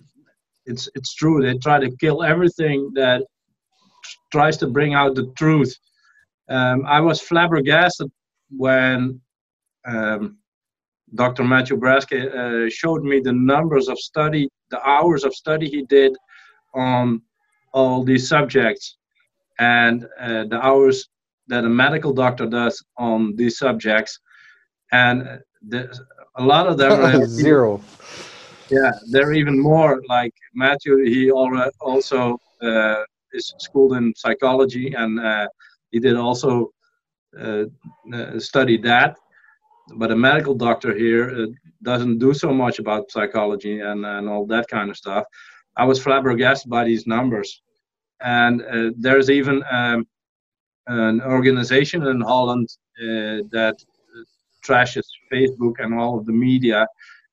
[0.66, 1.42] it's it's true.
[1.42, 3.22] They try to kill everything that
[4.30, 5.76] tries to bring out the truth.
[6.48, 8.10] Um, I was flabbergasted
[8.50, 9.20] when
[9.86, 10.38] um,
[11.14, 11.44] Dr.
[11.44, 16.16] Matthew Braske uh, showed me the numbers of study, the hours of study he did
[16.74, 17.22] on
[17.72, 18.96] all these subjects,
[19.58, 21.08] and uh, the hours
[21.48, 24.18] that a medical doctor does on these subjects
[24.94, 25.80] and the,
[26.36, 27.80] a lot of them are zero.
[28.70, 31.04] Yeah, they're even more like Matthew.
[31.04, 33.02] He also uh,
[33.32, 35.48] is schooled in psychology, and uh,
[35.94, 36.50] he did also
[37.40, 37.64] uh,
[38.12, 39.16] uh, study that.
[40.00, 41.46] But a medical doctor here uh,
[41.90, 45.24] doesn't do so much about psychology and, and all that kind of stuff.
[45.76, 47.62] I was flabbergasted by these numbers,
[48.20, 50.06] and uh, there's even um,
[50.86, 52.68] an organization in Holland
[53.56, 53.76] that
[54.66, 56.86] trashes Facebook and all of the media.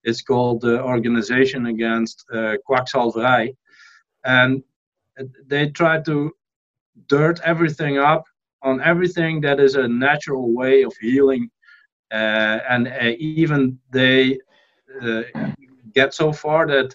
[0.03, 3.55] It's called the Organization Against uh, Kwakzalverij.
[4.23, 4.63] And
[5.51, 6.31] they try to
[7.07, 8.23] dirt everything up
[8.63, 11.49] on everything that is a natural way of healing.
[12.11, 14.37] Uh, and uh, even they
[15.01, 15.23] uh,
[15.93, 16.93] get so far that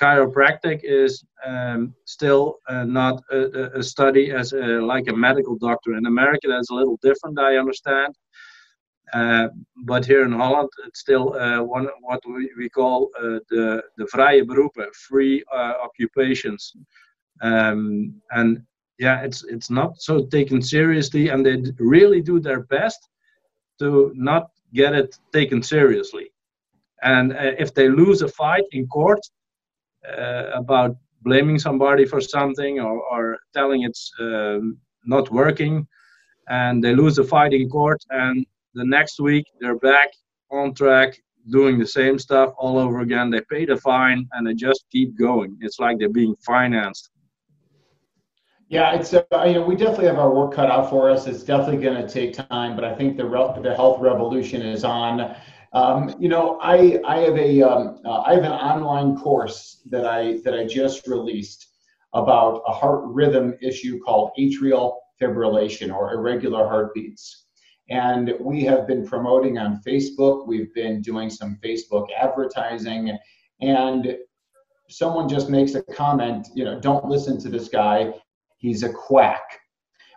[0.00, 5.94] chiropractic is um, still uh, not a, a, study as a, like a medical doctor.
[5.96, 8.14] In America, that's a little different, I understand.
[9.12, 9.48] Uh,
[9.84, 14.04] but here in Holland, it's still uh, one what we, we call uh, the the
[14.04, 16.72] vrije beroepen, free occupations,
[17.42, 18.62] um, and
[18.98, 23.08] yeah, it's it's not so taken seriously, and they really do their best
[23.78, 26.30] to not get it taken seriously.
[27.02, 29.20] And uh, if they lose a fight in court
[30.08, 35.86] uh, about blaming somebody for something or, or telling it's um, not working,
[36.48, 40.10] and they lose the fight in court, and the next week they're back
[40.50, 41.18] on track
[41.50, 43.30] doing the same stuff all over again.
[43.30, 45.56] They pay the fine and they just keep going.
[45.60, 47.10] It's like they're being financed.
[48.72, 51.26] Yeah, it's uh, you know we definitely have our work cut out for us.
[51.26, 54.82] It's definitely going to take time, but I think the re- the health revolution is
[54.82, 55.36] on.
[55.74, 60.06] Um, you know, I I have a um, uh, I have an online course that
[60.06, 61.68] I that I just released
[62.14, 67.48] about a heart rhythm issue called atrial fibrillation or irregular heartbeats.
[67.90, 70.46] And we have been promoting on Facebook.
[70.46, 73.18] We've been doing some Facebook advertising.
[73.60, 74.16] And
[74.88, 78.12] someone just makes a comment, you know, don't listen to this guy.
[78.62, 79.60] He's a quack.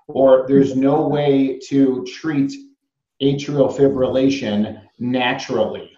[0.08, 2.54] Or there's no way to treat
[3.22, 5.92] atrial fibrillation naturally.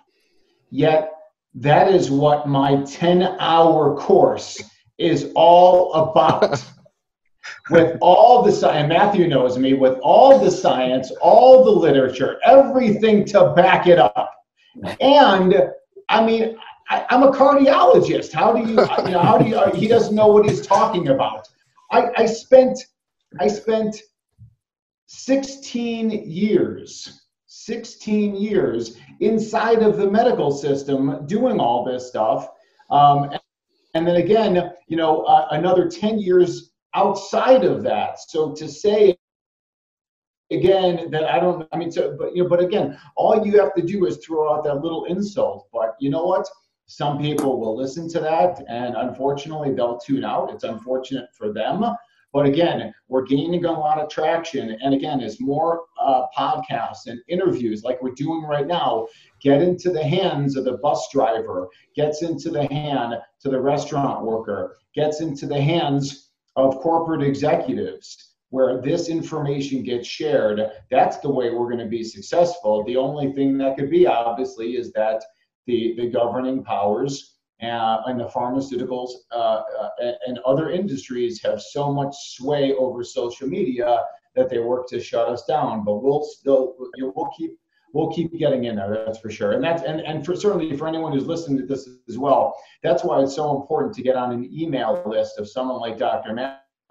[0.71, 1.11] Yet,
[1.55, 4.61] that is what my 10 hour course
[4.97, 6.63] is all about.
[7.69, 13.25] with all the science, Matthew knows me, with all the science, all the literature, everything
[13.25, 14.31] to back it up.
[15.01, 15.69] And
[16.07, 16.57] I mean,
[16.89, 18.31] I, am a cardiologist.
[18.31, 21.49] How do you, you know, how do you, he doesn't know what he's talking about.
[21.91, 22.79] I, I spent,
[23.39, 24.01] I spent
[25.07, 32.49] 16 years, 16 years inside of the medical system doing all this stuff.
[32.89, 33.31] Um,
[33.93, 38.19] and, then again, you know, uh, another 10 years outside of that.
[38.19, 39.17] So to say
[40.51, 43.73] again that I don't, I mean, so, but you know, but again, all you have
[43.75, 45.67] to do is throw out that little insult.
[45.73, 46.47] But you know what?
[46.87, 50.51] Some people will listen to that, and unfortunately, they'll tune out.
[50.51, 51.83] It's unfortunate for them.
[52.33, 54.77] But again, we're gaining a lot of traction.
[54.81, 59.07] And again, as more uh, podcasts and interviews like we're doing right now
[59.41, 64.25] get into the hands of the bus driver, gets into the hand to the restaurant
[64.25, 71.29] worker, gets into the hands of corporate executives, where this information gets shared, that's the
[71.29, 72.83] way we're going to be successful.
[72.83, 75.23] The only thing that could be, obviously, is that
[75.67, 81.91] the, the governing powers uh, and the pharmaceuticals uh, uh, and other industries have so
[81.91, 83.99] much sway over social media
[84.35, 85.83] that they work to shut us down.
[85.83, 87.57] But we'll still we'll keep
[87.93, 89.03] we'll keep getting in there.
[89.05, 89.53] That's for sure.
[89.53, 93.03] And that's and and for certainly for anyone who's listening to this as well, that's
[93.03, 96.33] why it's so important to get on an email list of someone like Dr.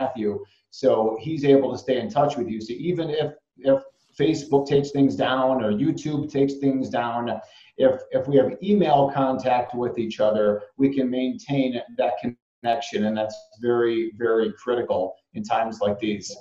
[0.01, 2.61] Matthew, so he's able to stay in touch with you.
[2.61, 3.83] So even if if
[4.19, 7.41] Facebook takes things down or YouTube takes things down,
[7.77, 12.15] if if we have email contact with each other, we can maintain that
[12.63, 16.35] connection, and that's very very critical in times like these.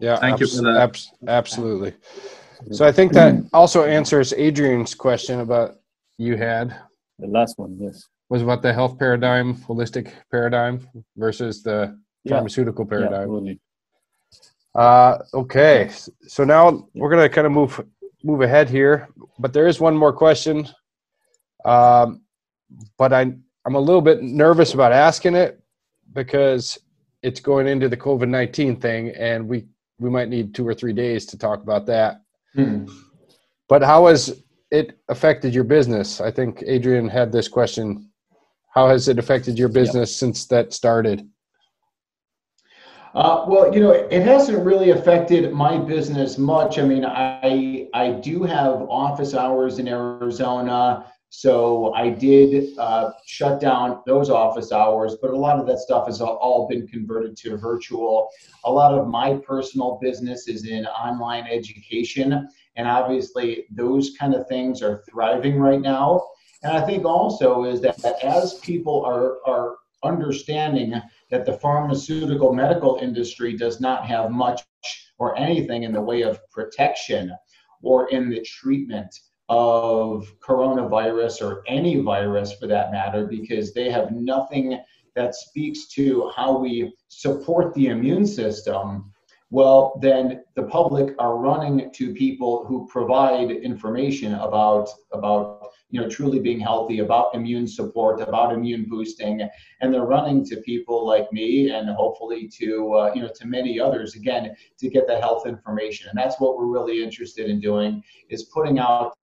[0.00, 0.80] Yeah, thank abs- you for that.
[0.80, 1.94] Abs- absolutely.
[2.70, 5.80] So I think that also answers Adrian's question about
[6.16, 6.74] you had
[7.18, 7.76] the last one.
[7.78, 12.36] Yes, was about the health paradigm, holistic paradigm versus the yeah.
[12.36, 13.46] pharmaceutical paradigm.
[13.46, 13.54] Yeah,
[14.74, 15.90] uh, okay,
[16.26, 17.80] so now we're gonna kind of move
[18.24, 19.08] move ahead here,
[19.38, 20.68] but there is one more question.
[21.64, 22.22] Um,
[22.96, 25.60] but I I'm a little bit nervous about asking it
[26.12, 26.78] because
[27.22, 29.66] it's going into the COVID nineteen thing, and we
[29.98, 32.22] we might need two or three days to talk about that.
[32.54, 32.86] Hmm.
[33.68, 36.20] But how has it affected your business?
[36.20, 38.10] I think Adrian had this question.
[38.74, 40.18] How has it affected your business yep.
[40.18, 41.28] since that started?
[43.14, 46.78] Uh, well, you know, it hasn't really affected my business much.
[46.78, 53.60] I mean, I I do have office hours in Arizona, so I did uh, shut
[53.60, 57.58] down those office hours, but a lot of that stuff has all been converted to
[57.58, 58.28] virtual.
[58.64, 64.48] A lot of my personal business is in online education, and obviously those kind of
[64.48, 66.24] things are thriving right now.
[66.62, 71.00] And I think also is that as people are are understanding
[71.32, 74.62] that the pharmaceutical medical industry does not have much
[75.18, 77.32] or anything in the way of protection
[77.80, 79.12] or in the treatment
[79.48, 84.78] of coronavirus or any virus for that matter, because they have nothing
[85.16, 89.10] that speaks to how we support the immune system.
[89.50, 95.61] Well, then the public are running to people who provide information about about
[95.92, 99.48] you know truly being healthy about immune support about immune boosting.
[99.80, 103.78] And they're running to people like me and hopefully to uh, you know to many
[103.78, 106.08] others again to get the health information.
[106.08, 109.16] And that's what we're really interested in doing is putting out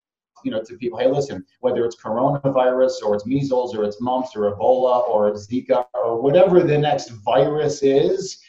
[0.44, 4.36] you know to people hey listen whether it's coronavirus or it's measles or it's mumps
[4.36, 8.40] or ebola or zika or whatever the next virus is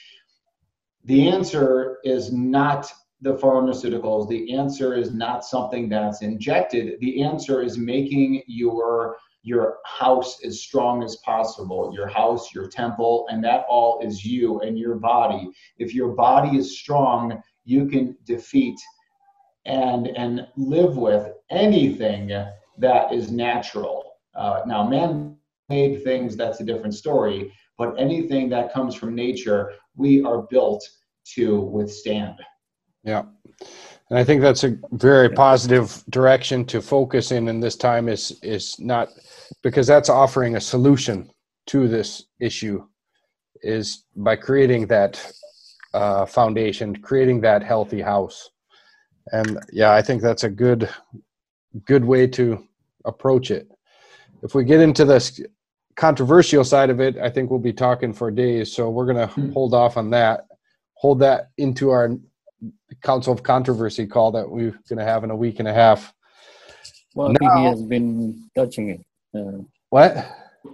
[1.06, 4.30] the answer is not the pharmaceuticals.
[4.30, 7.00] The answer is not something that's injected.
[7.00, 11.92] The answer is making your your house as strong as possible.
[11.94, 15.50] Your house, your temple, and that all is you and your body.
[15.78, 18.80] If your body is strong, you can defeat
[19.66, 22.30] and and live with anything
[22.78, 24.14] that is natural.
[24.36, 27.52] Uh, now, man-made things that's a different story.
[27.78, 30.88] But anything that comes from nature, we are built
[31.36, 32.36] to withstand.
[33.10, 33.24] Yeah.
[34.10, 38.40] And I think that's a very positive direction to focus in in this time is
[38.44, 39.10] is not
[39.64, 41.30] because that's offering a solution
[41.68, 42.86] to this issue
[43.62, 45.14] is by creating that
[45.94, 48.52] uh, foundation, creating that healthy house.
[49.32, 50.90] And yeah, I think that's a good
[51.86, 52.64] good way to
[53.06, 53.68] approach it.
[54.44, 55.42] If we get into this
[55.96, 58.72] controversial side of it, I think we'll be talking for days.
[58.72, 59.52] So we're going to hmm.
[59.52, 60.46] hold off on that.
[60.94, 62.10] Hold that into our
[63.02, 66.14] Council of Controversy call that we're going to have in a week and a half.
[67.16, 69.02] Well, now, he has been touching it.
[69.36, 70.26] Uh, what?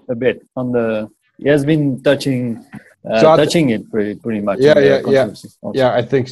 [0.10, 1.10] A bit on the.
[1.38, 2.66] He has been touching,
[3.10, 4.60] uh, so touching it pretty pretty much.
[4.60, 5.34] Yeah, yeah, yeah.
[5.74, 6.30] Yeah, I think.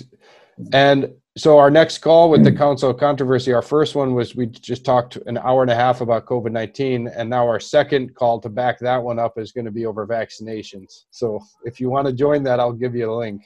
[0.72, 4.46] And so our next call with the Council of Controversy, our first one was we
[4.46, 8.40] just talked an hour and a half about COVID nineteen, and now our second call
[8.42, 11.06] to back that one up is going to be over vaccinations.
[11.12, 13.42] So if you want to join that, I'll give you a link.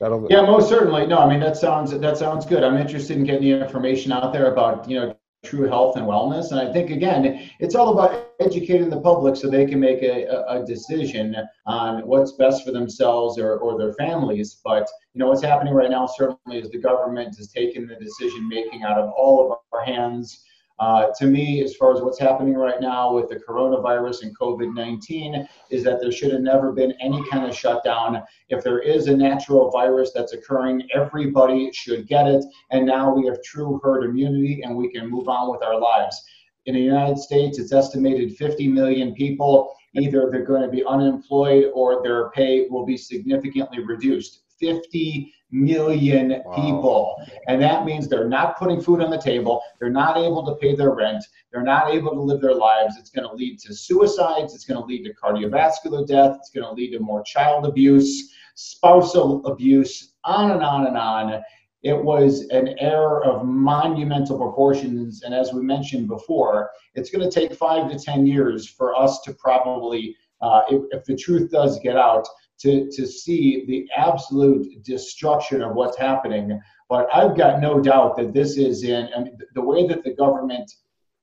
[0.00, 1.06] That'll, yeah, most certainly.
[1.06, 2.64] No, I mean that sounds that sounds good.
[2.64, 6.52] I'm interested in getting the information out there about you know true health and wellness,
[6.52, 10.24] and I think again it's all about educating the public so they can make a,
[10.48, 11.36] a decision
[11.66, 14.58] on what's best for themselves or, or their families.
[14.64, 18.48] But you know what's happening right now certainly is the government is taking the decision
[18.48, 20.44] making out of all of our hands.
[20.80, 24.74] Uh, to me, as far as what's happening right now with the coronavirus and COVID
[24.74, 28.22] 19, is that there should have never been any kind of shutdown.
[28.48, 32.42] If there is a natural virus that's occurring, everybody should get it.
[32.70, 36.24] And now we have true herd immunity and we can move on with our lives.
[36.64, 39.74] In the United States, it's estimated 50 million people.
[39.94, 44.44] Either they're going to be unemployed or their pay will be significantly reduced.
[44.58, 46.54] 50 million wow.
[46.54, 47.16] people.
[47.46, 49.62] And that means they're not putting food on the table.
[49.78, 51.24] They're not able to pay their rent.
[51.52, 52.96] They're not able to live their lives.
[52.98, 54.54] It's going to lead to suicides.
[54.54, 56.36] It's going to lead to cardiovascular death.
[56.38, 61.42] It's going to lead to more child abuse, spousal abuse, on and on and on.
[61.82, 65.22] It was an error of monumental proportions.
[65.22, 69.22] And as we mentioned before, it's going to take five to 10 years for us
[69.22, 72.28] to probably, uh, if, if the truth does get out,
[72.60, 76.60] to, to see the absolute destruction of what's happening.
[76.88, 80.14] But I've got no doubt that this is in I mean, the way that the
[80.14, 80.70] government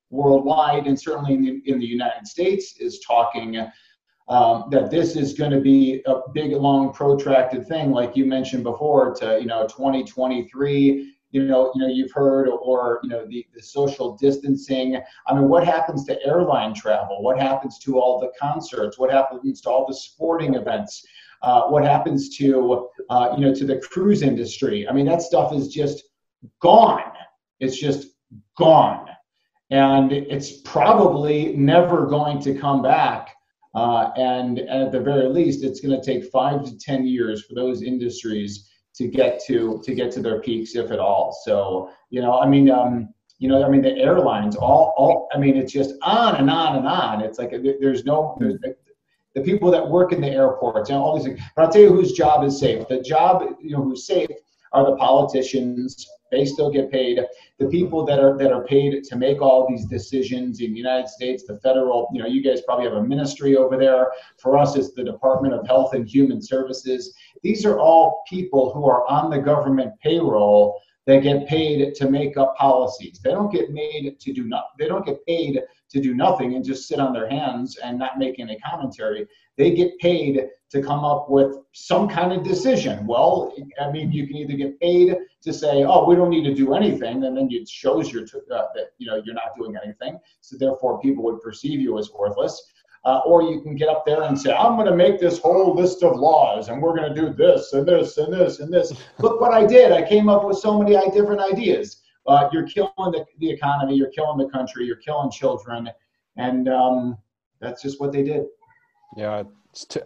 [0.09, 3.65] worldwide and certainly in the, in the United States is talking.
[4.29, 8.63] Um, that this is going to be a big, long, protracted thing, like you mentioned
[8.63, 13.45] before, to you know 2023 you know, you know, you've heard, or you know, the,
[13.53, 14.99] the social distancing.
[15.27, 17.21] I mean, what happens to airline travel?
[17.21, 18.97] What happens to all the concerts?
[18.97, 21.05] What happens to all the sporting events?
[21.41, 24.88] Uh, what happens to uh, you know to the cruise industry.
[24.88, 26.03] I mean, that stuff is just
[26.61, 27.11] gone.
[27.59, 28.09] It's just
[28.57, 29.07] gone,
[29.69, 33.33] and it's probably never going to come back.
[33.75, 37.45] Uh, and, and at the very least, it's going to take five to ten years
[37.45, 41.38] for those industries to get to to get to their peaks, if at all.
[41.45, 42.69] So you know, I mean.
[42.69, 43.09] Um,
[43.39, 46.75] you know, I mean, the airlines, all, all, I mean, it's just on and on
[46.77, 47.21] and on.
[47.21, 48.55] It's like there's no, there's,
[49.38, 51.39] the people that work in the airports, and all these things.
[51.55, 52.88] But I'll tell you whose job is safe.
[52.88, 54.31] The job, you know, who's safe
[54.73, 56.07] are the politicians.
[56.31, 57.19] They still get paid.
[57.59, 61.07] The people that are that are paid to make all these decisions in the United
[61.07, 64.11] States, the federal, you know, you guys probably have a ministry over there.
[64.41, 67.13] For us, it's the Department of Health and Human Services.
[67.43, 72.37] These are all people who are on the government payroll that get paid to make
[72.37, 73.19] up policies.
[73.23, 74.65] They don't get made to do not.
[74.77, 78.19] They don't get paid to do nothing and just sit on their hands and not
[78.19, 79.25] make any commentary.
[79.57, 83.07] They get paid to come up with some kind of decision.
[83.07, 86.53] Well, I mean, you can either get paid to say, "Oh, we don't need to
[86.53, 90.19] do anything," and then it shows you uh, that you know you're not doing anything.
[90.41, 92.61] So therefore, people would perceive you as worthless.
[93.07, 95.73] Uh, or you can get up there and say, I'm going to make this whole
[95.73, 98.91] list of laws and we're going to do this and this and this and this.
[99.19, 99.93] Look what I did.
[99.93, 104.11] I came up with so many different ideas uh, you're killing the, the economy, you're
[104.11, 105.89] killing the country, you're killing children,
[106.35, 107.17] and um,
[107.61, 108.45] that's just what they did.
[109.15, 109.43] Yeah,
[109.73, 110.01] t-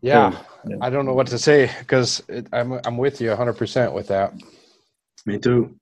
[0.00, 0.36] yeah,
[0.66, 2.22] yeah, I don't know what to say because
[2.52, 4.32] I'm I'm with you 100 percent with that.
[5.26, 5.78] Me too.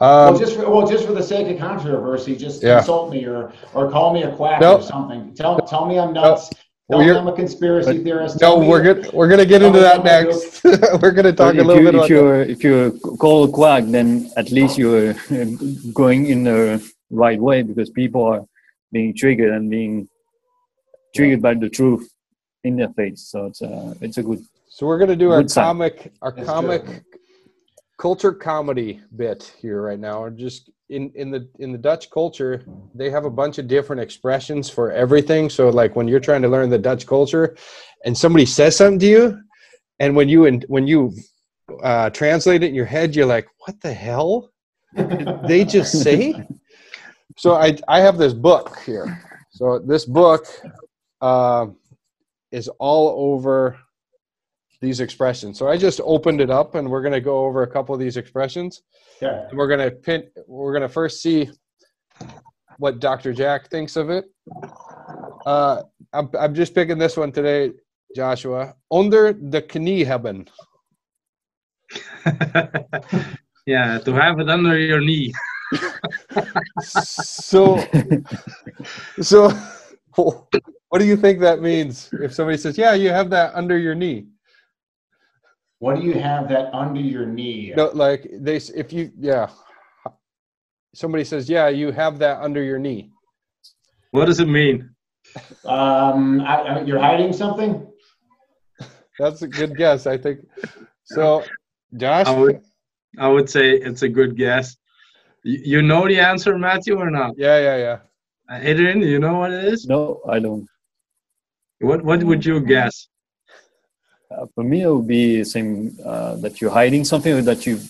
[0.00, 2.78] Um, well, just for, well, just for the sake of controversy, just yeah.
[2.78, 4.80] consult me or or call me a quack nope.
[4.80, 5.34] or something.
[5.34, 6.50] Tell tell me I'm nuts.
[6.52, 6.62] Nope.
[6.90, 8.40] Don't well, I'm a conspiracy theorist.
[8.40, 9.12] No, we're good.
[9.12, 10.64] We're gonna get into that next.
[11.02, 14.50] we're gonna talk a little you, bit if you're if you're called quack, then at
[14.50, 15.12] least you're
[15.92, 16.80] going in the
[17.10, 18.46] right way because people are
[18.90, 20.08] being triggered and being
[21.14, 22.08] triggered by the truth
[22.64, 23.20] in their face.
[23.20, 24.42] So it's a it's a good.
[24.70, 27.04] So we're gonna do our comic our That's comic good.
[27.98, 32.64] Culture comedy bit here right now, and just in in the in the Dutch culture,
[32.94, 35.50] they have a bunch of different expressions for everything.
[35.50, 37.56] So like when you're trying to learn the Dutch culture,
[38.04, 39.40] and somebody says something to you,
[39.98, 41.12] and when you and when you
[41.82, 44.50] uh, translate it in your head, you're like, "What the hell
[44.94, 46.46] did they just say?"
[47.36, 49.20] so I I have this book here.
[49.50, 50.46] So this book
[51.20, 51.66] uh,
[52.52, 53.76] is all over
[54.80, 55.58] these expressions.
[55.58, 58.00] So I just opened it up, and we're going to go over a couple of
[58.00, 58.82] these expressions.
[59.20, 59.48] Yeah.
[59.48, 60.28] And we're going to pin.
[60.46, 61.50] We're going to first see
[62.78, 63.32] what Dr.
[63.32, 64.26] Jack thinks of it.
[65.46, 67.72] Uh, I'm I'm just picking this one today,
[68.14, 68.74] Joshua.
[68.90, 70.48] Under the knee heaven.
[73.66, 75.32] yeah, to have it under your knee.
[76.80, 77.82] so,
[79.20, 79.48] so,
[80.14, 82.10] what do you think that means?
[82.12, 84.26] If somebody says, "Yeah, you have that under your knee,"
[85.80, 87.72] What do you have that under your knee?
[87.76, 89.48] No, like they, if you, yeah,
[90.94, 93.12] somebody says, yeah, you have that under your knee.
[94.10, 94.90] What does it mean?
[95.64, 97.86] Um, I, I, you're hiding something.
[99.18, 100.40] That's a good guess, I think.
[101.04, 101.44] So,
[101.96, 102.60] Josh, I would,
[103.18, 104.76] I would say it's a good guess.
[105.44, 107.34] You, you know the answer, Matthew, or not?
[107.36, 107.98] Yeah, yeah, yeah.
[108.50, 109.86] Uh, Adrian, you know what it is?
[109.86, 110.66] No, I don't.
[111.80, 113.08] What What would you guess?
[114.30, 117.80] Uh, for me, it would be same uh, that you're hiding something or that you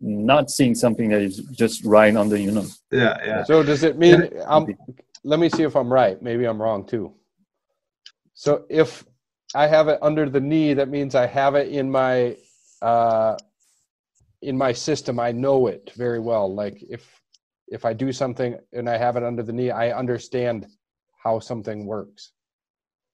[0.00, 2.80] not seeing something that is just right under your nose.
[2.90, 3.44] Yeah, yeah.
[3.44, 4.66] So does it mean um
[5.24, 6.20] let me see if I'm right.
[6.20, 7.14] Maybe I'm wrong too.
[8.34, 9.04] So if
[9.54, 12.36] I have it under the knee, that means I have it in my
[12.82, 13.36] uh
[14.42, 15.18] in my system.
[15.18, 16.52] I know it very well.
[16.52, 17.02] Like if
[17.68, 20.66] if I do something and I have it under the knee, I understand
[21.22, 22.32] how something works.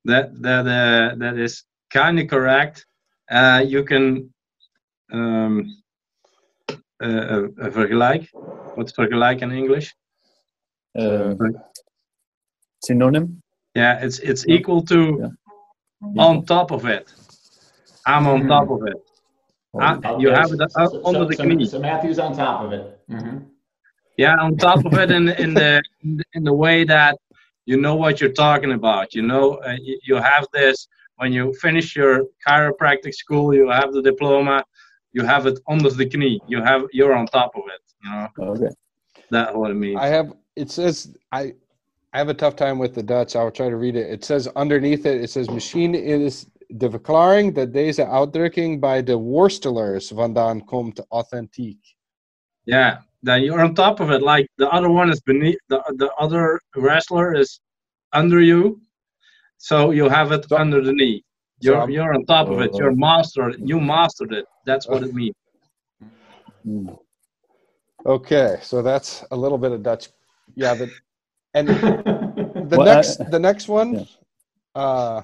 [0.04, 1.62] That that uh, that is
[1.92, 2.86] kind of correct.
[3.30, 4.32] Uh, you can
[5.12, 5.82] um,
[7.02, 8.30] uh, uh, uh, vergelijk.
[8.74, 9.92] What's vergelijk in English?
[10.98, 11.32] Uh,
[12.78, 13.42] synonym.
[13.74, 16.26] Yeah, it's it's equal to Yeah.
[16.26, 17.12] on top of it.
[18.06, 18.96] I'm on top of it.
[19.74, 21.64] Ah, you Okay, have it so- uh, so- under so- the so- knee.
[21.66, 22.98] So Matthew's on top of it.
[23.08, 23.46] Mhm.
[24.18, 25.80] Yeah, on top of it in in the
[26.34, 27.16] in the way that
[27.64, 29.14] you know what you're talking about.
[29.14, 33.54] You know, uh, you, you have this when you finish your chiropractic school.
[33.54, 34.64] You have the diploma.
[35.12, 36.40] You have it under the knee.
[36.48, 37.82] You have you're on top of it.
[38.04, 38.74] You know Okay.
[39.30, 39.98] that's what it means.
[40.00, 41.54] I have it says I
[42.14, 43.36] I have a tough time with the Dutch.
[43.36, 44.10] I'll try to read it.
[44.10, 49.14] It says underneath it, it says machine is de verklaring dat deze uitdrukking bij de
[49.16, 51.94] worstelers vandaan komt authentiek.
[52.64, 54.22] Yeah, then you're on top of it.
[54.22, 57.60] Like the other one is beneath the the other wrestler is
[58.16, 58.80] under you,
[59.68, 61.18] so you have it So- under the knee.
[61.64, 62.70] You're I'm- you're on top of it.
[62.74, 63.54] You're mastered.
[63.70, 64.46] You mastered it.
[64.66, 65.36] That's what it means.
[66.66, 66.98] Mm.
[68.04, 70.08] Okay, so that's a little bit of Dutch.
[70.56, 70.90] Yeah, the,
[71.54, 71.68] and
[72.70, 74.04] the Well, I- next the next one, Yeah.
[74.82, 75.22] uh,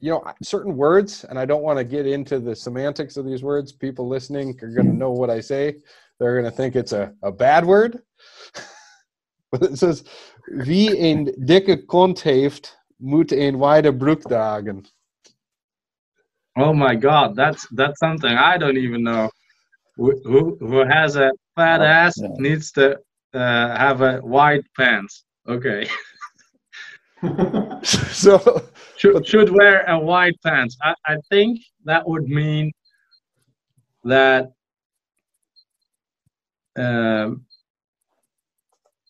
[0.00, 3.42] you know, certain words, and I don't want to get into the semantics of these
[3.42, 3.72] words.
[3.72, 5.76] People listening are going to know what I say.
[6.18, 7.92] They're going to think it's a, a bad word.
[9.52, 10.04] but it says,
[10.66, 12.64] wie een dikke kont heeft,
[12.96, 14.84] moet een wijde broek dragen.
[16.56, 19.28] Oh my God, that's that's something I don't even know.
[19.96, 22.28] Who who, who has a fat Oh, ass yeah.
[22.38, 22.96] needs to
[23.34, 25.24] uh, have a wide pants.
[25.48, 25.86] Okay,
[27.82, 28.38] so,
[28.96, 30.76] should should wear a wide pants.
[30.82, 32.72] I, I think that would mean
[34.04, 34.52] that
[36.76, 37.44] um,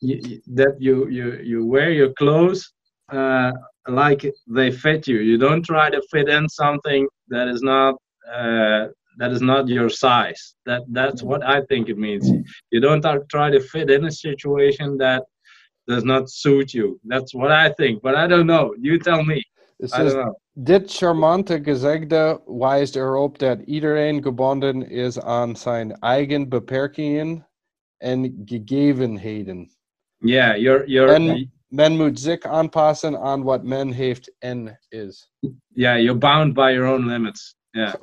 [0.02, 2.72] y y- that you you you wear your clothes
[3.12, 3.52] uh,
[3.88, 5.18] like they fit you.
[5.18, 7.94] You don't try to fit in something that is not
[8.32, 10.54] uh, that is not your size.
[10.66, 12.30] That that's what I think it means.
[12.70, 15.22] You don't try- to fit in a situation that
[15.86, 16.98] does not suit you.
[17.04, 18.74] That's what I think, but I don't know.
[18.78, 19.42] You tell me.
[19.78, 20.34] it I says, don't know.
[20.56, 27.48] Dit charmante gezegde wijst erop dat iedereen gebonden is aan zijn eigen beperkingen
[27.98, 29.70] en gegevenheden.
[30.18, 35.30] Yeah, you're you're En men moet zich aanpassen aan wat men heeft en is.
[35.74, 37.54] yeah you're bound by your own limits.
[37.72, 37.94] Yeah,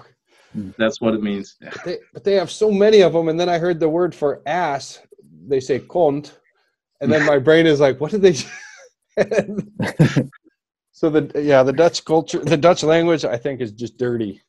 [0.78, 1.56] that's what it means.
[1.60, 1.84] Yeah.
[1.84, 4.42] They, but they have so many of them, and then I heard the word for
[4.46, 5.02] ass.
[5.50, 6.32] They say kont,
[7.00, 8.34] and then my brain is like, "What did they?"
[10.92, 14.42] so the yeah, the Dutch culture, the Dutch language, I think is just dirty.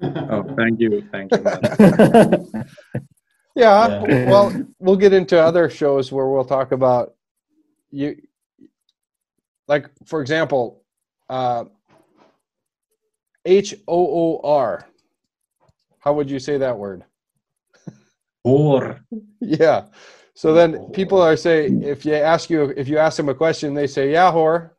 [0.00, 1.42] Oh, thank you, thank you.
[3.56, 4.30] Yeah, Yeah.
[4.30, 7.14] well, we'll get into other shows where we'll talk about
[7.90, 8.16] you,
[9.66, 10.82] like for example,
[11.28, 11.64] uh,
[13.44, 14.86] H O O R.
[16.00, 17.04] How would you say that word?
[18.44, 19.00] Or.
[19.40, 19.86] Yeah.
[20.34, 23.72] So then people are saying if you ask you if you ask them a question,
[23.72, 24.70] they say yeah whore,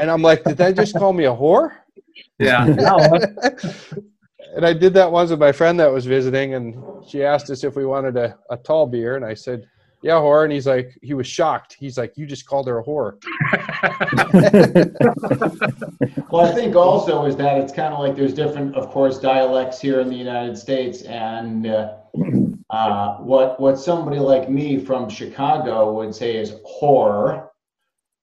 [0.00, 1.72] and I'm like, did they just call me a whore?
[2.38, 2.64] Yeah.
[4.56, 7.64] and I did that once with my friend that was visiting, and she asked us
[7.64, 9.66] if we wanted a, a tall beer, and I said,
[10.02, 11.76] "Yeah, whore." And he's like, he was shocked.
[11.78, 13.18] He's like, "You just called her a whore."
[16.30, 19.80] Well, I think also is that it's kind of like there's different, of course, dialects
[19.80, 21.94] here in the United States, and uh,
[22.70, 27.48] uh, what what somebody like me from Chicago would say is whore.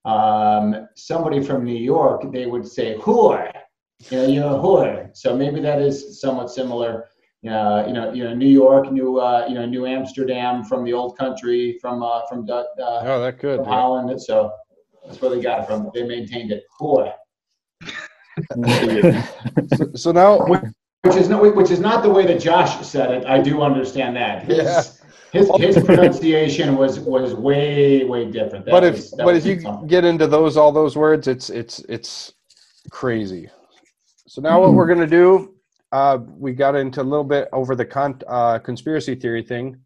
[0.05, 3.51] Um, somebody from New York, they would say whore.
[4.11, 5.09] You know, you're a whore.
[5.17, 7.07] So maybe that is somewhat similar.
[7.47, 10.93] Uh, you know, you know, New York, New, uh, you know, New Amsterdam from the
[10.93, 12.65] old country, from uh, from Du- uh,
[13.05, 13.57] Oh, that could.
[13.57, 14.19] from Holland.
[14.21, 14.51] So
[15.05, 15.91] that's where they got it from.
[15.93, 16.63] They maintained it.
[16.79, 17.11] Boy.
[19.75, 20.39] So, so now,
[21.03, 23.25] Which is no, which is not the way that Josh said it.
[23.25, 24.43] I do understand that.
[24.43, 24.81] His, Yeah.
[25.31, 28.65] his, his pronunciation was was way way different.
[28.65, 29.87] That but if was- but if you something.
[29.87, 32.33] get into those all those words, it's it's it's
[32.89, 33.49] crazy.
[34.27, 35.54] So now what we're gonna do,
[35.95, 39.77] uh, we got into a little bit over the con- uh, conspiracy theory thing,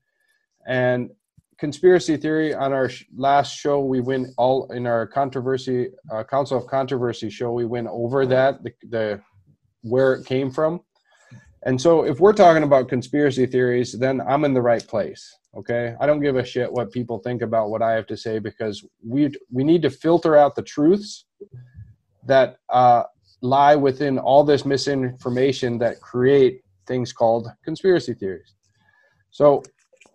[0.68, 1.10] and
[1.60, 6.58] conspiracy theory on our sh- last show we went all in our controversy uh, council
[6.58, 9.22] of controversy show we went over that the, the
[9.84, 10.74] where it came from
[11.64, 15.24] And so if we're talking about conspiracy theories, then I'm in the right place.
[15.58, 15.96] Okay.
[16.00, 18.86] I don't give a shit what people think about what I have to say because
[19.06, 21.26] we we need to filter out the truths
[22.26, 23.04] that uh,
[23.42, 28.56] lie within all this misinformation that create things called conspiracy theories.
[29.32, 29.64] So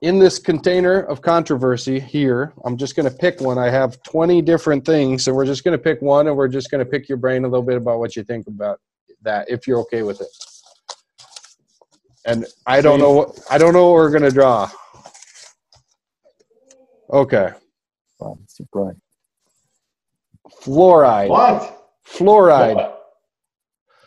[0.02, 3.58] in this container of controversy here, I'm just going to pick one.
[3.58, 6.70] I have 20 different things, so we're just going to pick one, and we're just
[6.70, 8.80] going to pick your brain a little bit about what you think about
[9.22, 10.28] that, if you're okay with it.
[12.26, 14.70] And I don't know what I don't know what we're going to draw.
[17.10, 17.52] Okay.
[18.18, 18.38] Wow,
[18.72, 18.96] bright.
[20.62, 21.28] Fluoride.
[21.28, 21.90] What?
[22.06, 22.74] Fluoride.
[22.74, 23.03] What?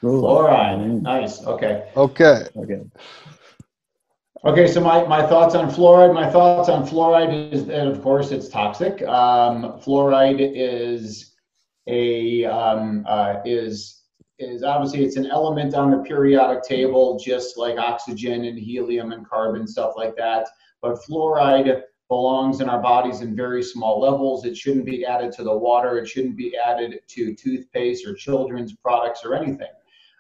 [0.04, 0.80] Ooh, Fluoride.
[0.80, 1.44] mm, Nice.
[1.46, 1.90] Okay.
[1.96, 2.48] Okay.
[2.56, 2.82] Okay.
[4.46, 6.14] Okay, so my, my thoughts on fluoride.
[6.14, 9.02] My thoughts on fluoride is that, of course, it's toxic.
[9.02, 11.34] Um, fluoride is
[11.88, 14.04] a um, uh, is
[14.40, 19.28] is obviously it's an element on the periodic table, just like oxygen and helium and
[19.28, 20.48] carbon stuff like that.
[20.84, 24.46] But fluoride belongs in our bodies in very small levels.
[24.46, 25.98] It shouldn't be added to the water.
[25.98, 29.68] It shouldn't be added to toothpaste or children's products or anything.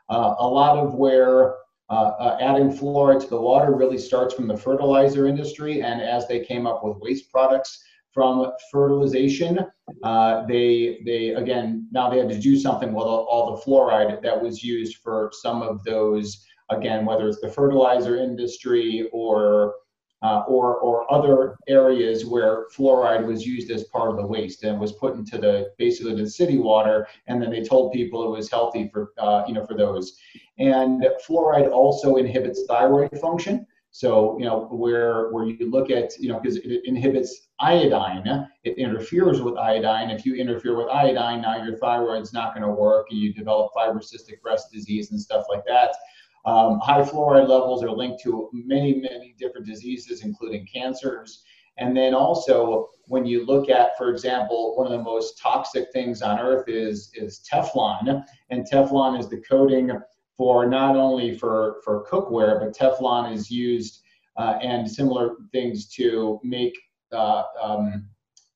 [0.10, 1.56] Uh, a lot of where
[1.90, 6.28] uh, uh, adding fluoride to the water really starts from the fertilizer industry, and as
[6.28, 9.60] they came up with waste products from fertilization,
[10.04, 14.22] uh, they they again now they had to do something with all, all the fluoride
[14.22, 19.76] that was used for some of those again whether it's the fertilizer industry or
[20.24, 24.80] uh, or or other areas where fluoride was used as part of the waste and
[24.80, 28.50] was put into the basically the city water, and then they told people it was
[28.50, 30.18] healthy for uh, you know for those.
[30.58, 33.68] And fluoride also inhibits thyroid function.
[33.92, 38.78] So you know where where you look at you know because it inhibits iodine, it
[38.78, 40.10] interferes with iodine.
[40.10, 43.72] If you interfere with iodine, now your thyroid's not going to work, and you develop
[43.76, 45.96] fibrocystic breast disease and stuff like that.
[46.48, 51.44] Um, high fluoride levels are linked to many, many different diseases, including cancers.
[51.78, 56.22] And then also, when you look at, for example, one of the most toxic things
[56.22, 58.24] on earth is, is Teflon.
[58.50, 59.92] And Teflon is the coating
[60.38, 64.02] for not only for, for cookware, but Teflon is used
[64.38, 66.78] uh, and similar things to make
[67.12, 68.08] uh, um,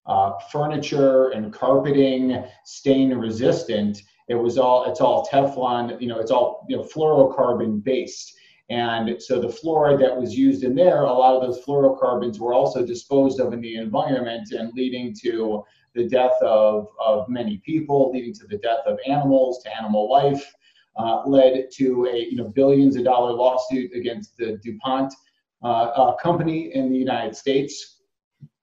[0.05, 4.01] uh, furniture and carpeting stain resistant
[4.31, 8.33] it was all it's all Teflon, you know, it's all you know fluorocarbon based.
[8.69, 12.53] And so the fluoride that was used in there, a lot of those fluorocarbons were
[12.53, 18.11] also disposed of in the environment and leading to the death of, of many people,
[18.13, 20.53] leading to the death of animals, to animal life,
[20.95, 25.13] uh, led to a you know billions of dollar lawsuit against the DuPont
[25.61, 27.99] uh, uh, company in the United States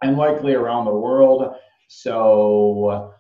[0.03, 1.55] and likely around the world.
[1.89, 3.13] So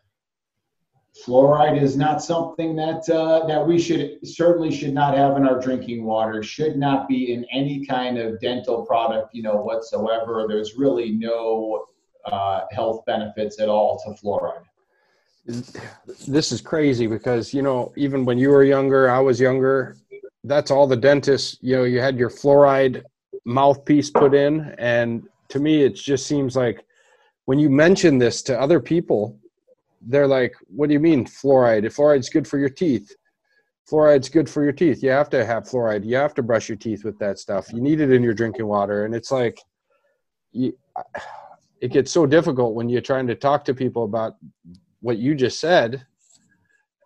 [1.24, 5.60] fluoride is not something that uh, that we should certainly should not have in our
[5.60, 6.42] drinking water.
[6.42, 10.46] Should not be in any kind of dental product you know whatsoever.
[10.48, 11.86] There's really no
[12.24, 14.64] uh, health benefits at all to fluoride.
[16.26, 19.96] This is crazy because you know even when you were younger i was younger
[20.44, 23.02] that's all the dentists you know you had your fluoride
[23.48, 24.74] mouthpiece put in.
[24.78, 26.84] And to me it just seems like
[27.46, 29.38] when you mention this to other people
[30.08, 31.84] they're like, what do you mean fluoride?
[31.84, 33.14] If fluoride's good for your teeth.
[33.90, 35.02] Fluoride's good for your teeth.
[35.02, 36.04] You have to have fluoride.
[36.04, 37.72] You have to brush your teeth with that stuff.
[37.72, 39.04] You need it in your drinking water.
[39.04, 39.58] And it's like,
[40.52, 40.76] you,
[41.80, 44.34] it gets so difficult when you're trying to talk to people about
[45.00, 46.04] what you just said.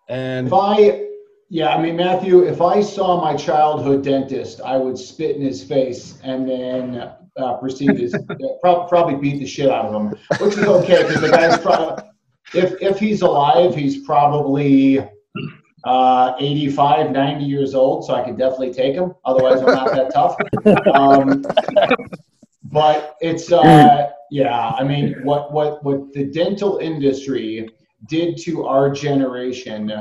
[0.09, 1.07] And if I,
[1.49, 5.63] yeah, I mean, Matthew, if I saw my childhood dentist, I would spit in his
[5.63, 8.57] face and then uh, proceed to
[8.89, 12.03] probably beat the shit out of him, which is okay because the guy's probably
[12.53, 14.99] if if he's alive, he's probably
[15.83, 19.13] uh, 85, 90 years old, so I could definitely take him.
[19.25, 20.37] Otherwise, I'm not that tough.
[20.93, 21.43] Um,
[22.71, 24.69] but it's uh, yeah.
[24.69, 27.69] I mean, what what what the dental industry
[28.07, 29.91] did to our generation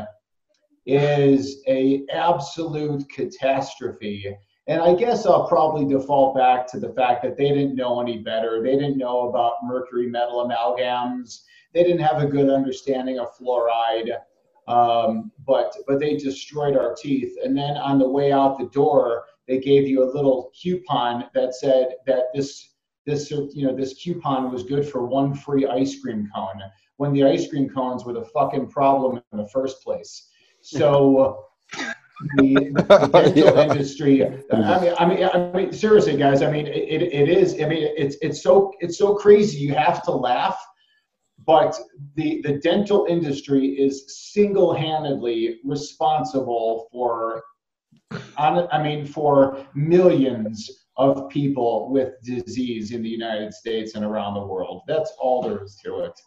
[0.87, 4.37] is a absolute catastrophe.
[4.69, 8.19] And I guess I'll probably default back to the fact that they didn't know any
[8.19, 8.63] better.
[8.63, 11.43] They didn't know about mercury metal amalgams
[11.75, 14.19] they didn't have a good understanding of fluoride,
[14.69, 17.37] um, but but they destroyed our teeth.
[17.43, 21.55] And then on the way out the door, they gave you a little coupon that
[21.55, 22.71] said that this
[23.07, 26.63] this you know this coupon was good for one free ice cream cone
[26.97, 30.29] when the ice cream cones were the fucking problem in the first place.
[30.61, 31.47] So.
[32.37, 33.63] the, the dental yeah.
[33.65, 34.25] industry.
[34.53, 36.43] I mean, I mean, I mean, seriously, guys.
[36.43, 37.55] I mean, it, it is.
[37.55, 39.59] I mean, it's it's so it's so crazy.
[39.59, 40.59] You have to laugh
[41.47, 41.79] but
[42.15, 47.43] the, the dental industry is single-handedly responsible for
[48.37, 54.35] on, I mean, for millions of people with disease in the United States and around
[54.35, 54.83] the world.
[54.87, 56.21] That's all there is to it.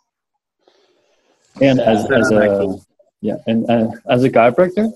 [1.61, 2.75] And as, as a
[3.21, 4.91] yeah, and uh, as a chiropractor,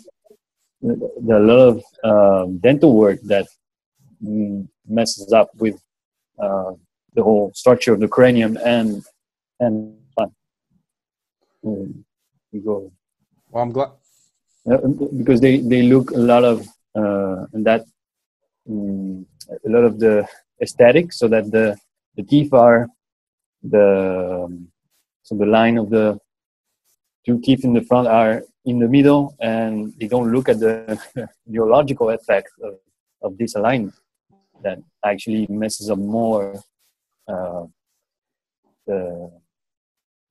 [0.81, 3.47] there are a lot of um, dental work that
[4.87, 5.81] messes up with
[6.39, 6.71] uh,
[7.13, 9.03] the whole structure of the cranium and
[9.59, 9.98] and
[11.65, 12.05] um,
[12.51, 12.91] you go.
[13.49, 13.91] Well, I'm glad
[14.69, 14.77] uh,
[15.17, 17.85] because they they look a lot of uh, that
[18.69, 19.25] um,
[19.65, 20.27] a lot of the
[20.61, 21.77] aesthetic, so that the
[22.15, 22.87] the teeth are
[23.63, 24.67] the um,
[25.23, 26.19] so the line of the
[27.25, 30.99] two teeth in the front are in the middle, and they don't look at the
[31.47, 32.75] neurological effect of,
[33.21, 33.93] of this alignment
[34.63, 36.61] that actually messes up more
[37.27, 37.63] uh,
[38.85, 39.31] the,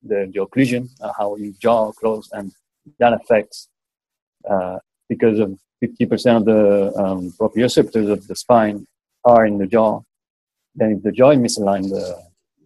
[0.03, 2.51] the, the occlusion, uh, how your jaw close, and
[2.99, 3.69] that affects
[4.49, 8.85] uh, because of 50% of the um, proprioceptors of the spine
[9.25, 10.01] are in the jaw.
[10.75, 12.21] Then if the jaw is misaligned, the,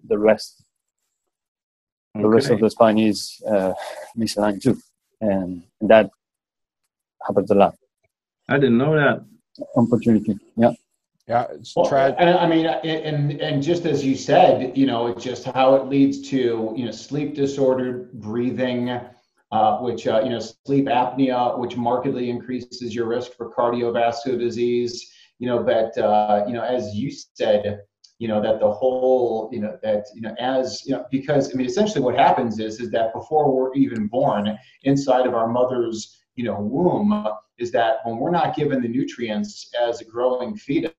[0.07, 0.63] the rest,
[2.15, 2.23] okay.
[2.23, 3.73] the rest of the spine is uh,
[4.17, 4.77] misaligned too,
[5.21, 6.09] and, and that
[7.25, 7.75] happens a lot.
[8.49, 9.23] I didn't know that.
[9.75, 10.73] Opportunity, yeah.
[11.27, 15.23] Yeah, it's well, And I mean, and and just as you said, you know, it's
[15.23, 18.89] just how it leads to you know sleep disordered breathing,
[19.51, 25.13] uh, which uh, you know sleep apnea, which markedly increases your risk for cardiovascular disease.
[25.39, 27.79] You know, but uh, you know, as you said,
[28.19, 31.57] you know that the whole you know that you know as you know because I
[31.57, 36.21] mean essentially what happens is is that before we're even born inside of our mother's
[36.35, 37.27] you know womb
[37.59, 40.91] is that when we're not given the nutrients as a growing fetus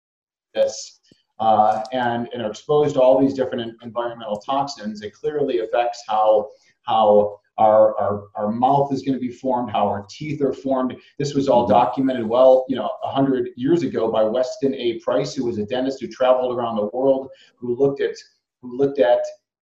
[0.55, 1.01] this
[1.41, 6.51] uh, and, and are exposed to all these different environmental toxins, it clearly affects how,
[6.83, 10.95] how our, our, our mouth is going to be formed, how our teeth are formed.
[11.19, 11.73] This was all mm-hmm.
[11.73, 14.99] documented well, you know, 100 years ago by Weston A.
[15.01, 18.17] Price, who was a dentist who traveled around the world, who looked at,
[18.63, 19.21] who looked at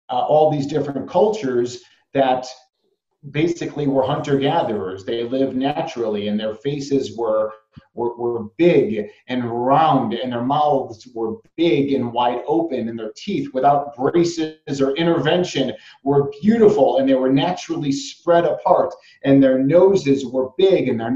[0.09, 1.81] uh, all these different cultures
[2.13, 2.47] that
[3.31, 5.03] basically were hunter gatherers.
[5.03, 7.51] They lived naturally, and their faces were,
[7.93, 13.13] were, were big and round, and their mouths were big and wide open, and their
[13.15, 15.73] teeth, without braces or intervention,
[16.03, 21.15] were beautiful, and they were naturally spread apart, and their noses were big, and their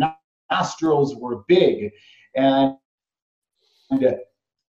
[0.50, 1.92] nostrils were big,
[2.36, 2.76] and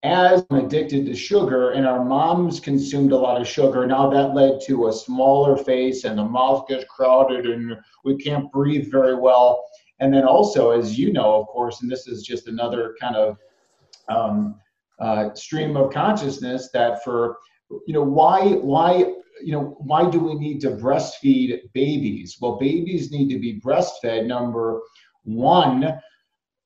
[0.03, 4.34] as I'm addicted to sugar and our moms consumed a lot of sugar, now that
[4.34, 9.14] led to a smaller face and the mouth gets crowded and we can't breathe very
[9.14, 9.64] well.
[9.98, 13.36] And then also, as you know, of course, and this is just another kind of
[14.09, 14.59] um,
[14.98, 17.36] uh, stream of consciousness that for,
[17.86, 22.38] you know, why, why, you know, why do we need to breastfeed babies?
[22.40, 24.26] Well, babies need to be breastfed.
[24.26, 24.80] Number
[25.24, 26.01] one,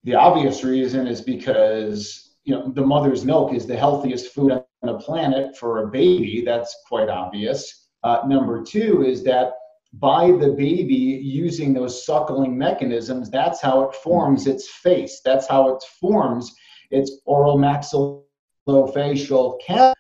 [0.05, 4.65] the obvious reason is because you know, the mother's milk is the healthiest food on
[4.83, 6.43] the planet for a baby.
[6.45, 7.89] That's quite obvious.
[8.03, 9.55] Uh, number two is that
[9.95, 15.21] by the baby using those suckling mechanisms, that's how it forms its face.
[15.25, 16.53] That's how it forms
[16.91, 19.97] its oral maxillofacial cap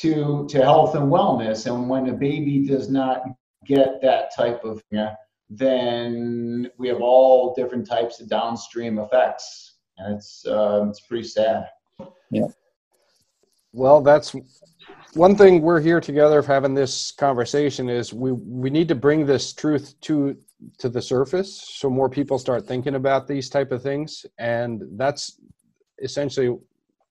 [0.00, 1.66] to, to health and wellness.
[1.66, 3.22] And when a baby does not
[3.64, 5.14] get that type of, yeah,
[5.48, 9.74] then we have all different types of downstream effects.
[9.98, 11.68] And it's, uh, it's pretty sad.
[12.30, 12.48] Yeah.
[13.72, 14.34] Well, that's
[15.14, 19.52] one thing we're here together having this conversation is we we need to bring this
[19.52, 20.36] truth to
[20.78, 25.38] to the surface so more people start thinking about these type of things and that's
[26.02, 26.56] essentially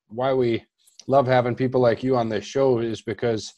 [0.07, 0.63] why we
[1.07, 3.53] love having people like you on this show is because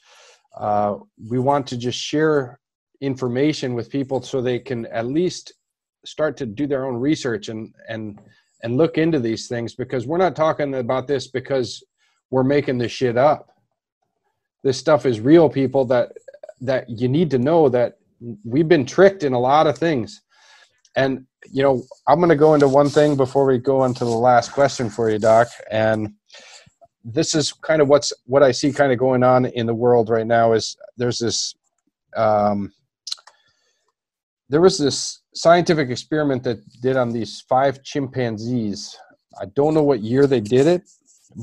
[0.57, 0.95] uh,
[1.29, 2.59] we want to just share
[3.01, 5.53] information with people so they can at least
[6.05, 8.19] start to do their own research and and
[8.63, 11.83] and look into these things because we're not talking about this because
[12.31, 13.49] we're making this shit up.
[14.63, 15.85] This stuff is real, people.
[15.85, 16.13] That
[16.61, 17.97] that you need to know that
[18.43, 20.21] we've been tricked in a lot of things.
[20.95, 24.09] And you know, I'm going to go into one thing before we go into the
[24.09, 25.47] last question for you, Doc.
[25.71, 26.13] And
[27.05, 30.09] this is kind of what's what I see kind of going on in the world
[30.09, 30.53] right now.
[30.53, 31.55] Is there's this
[32.15, 32.73] um,
[34.49, 38.97] there was this scientific experiment that did on these five chimpanzees.
[39.41, 40.83] I don't know what year they did it,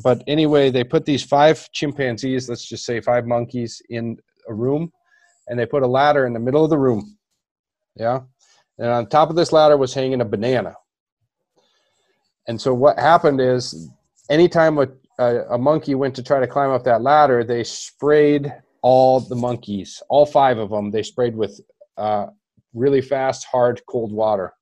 [0.03, 4.17] but anyway, they put these five chimpanzees, let's just say five monkeys, in
[4.49, 4.91] a room,
[5.49, 7.19] and they put a ladder in the middle of the room.
[7.97, 8.21] Yeah.
[8.79, 10.75] And on top of this ladder was hanging a banana.
[12.49, 13.89] And so what happened is
[14.31, 14.89] anytime a,
[15.19, 18.53] a, a monkey went to try to climb up that ladder, they sprayed
[18.83, 21.61] all the monkeys, all five of them, they sprayed with
[21.97, 22.27] uh,
[22.75, 24.53] really fast, hard, cold water.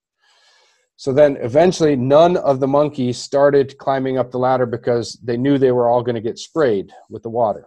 [0.97, 5.59] So then eventually, none of the monkeys started climbing up the ladder because they knew
[5.59, 7.67] they were all going to get sprayed with the water.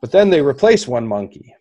[0.00, 1.54] But then they replaced one monkey.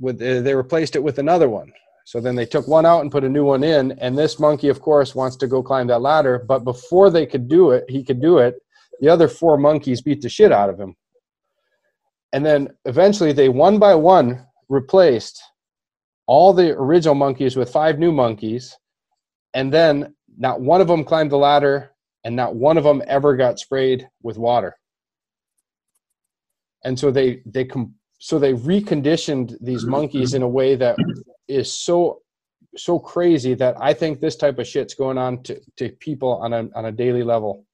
[0.00, 1.72] With uh, they replaced it with another one.
[2.06, 3.92] So then they took one out and put a new one in.
[3.92, 6.38] And this monkey, of course, wants to go climb that ladder.
[6.38, 8.56] But before they could do it, he could do it.
[9.00, 10.94] The other four monkeys beat the shit out of him.
[12.32, 15.42] And then eventually, they one by one replaced
[16.26, 18.76] all the original monkeys with five new monkeys
[19.52, 21.92] and then not one of them climbed the ladder
[22.24, 24.76] and not one of them ever got sprayed with water
[26.84, 30.96] and so they they com- so they reconditioned these monkeys in a way that
[31.48, 32.20] is so
[32.76, 36.52] so crazy that I think this type of shit's going on to, to people on
[36.52, 37.66] a on a daily level.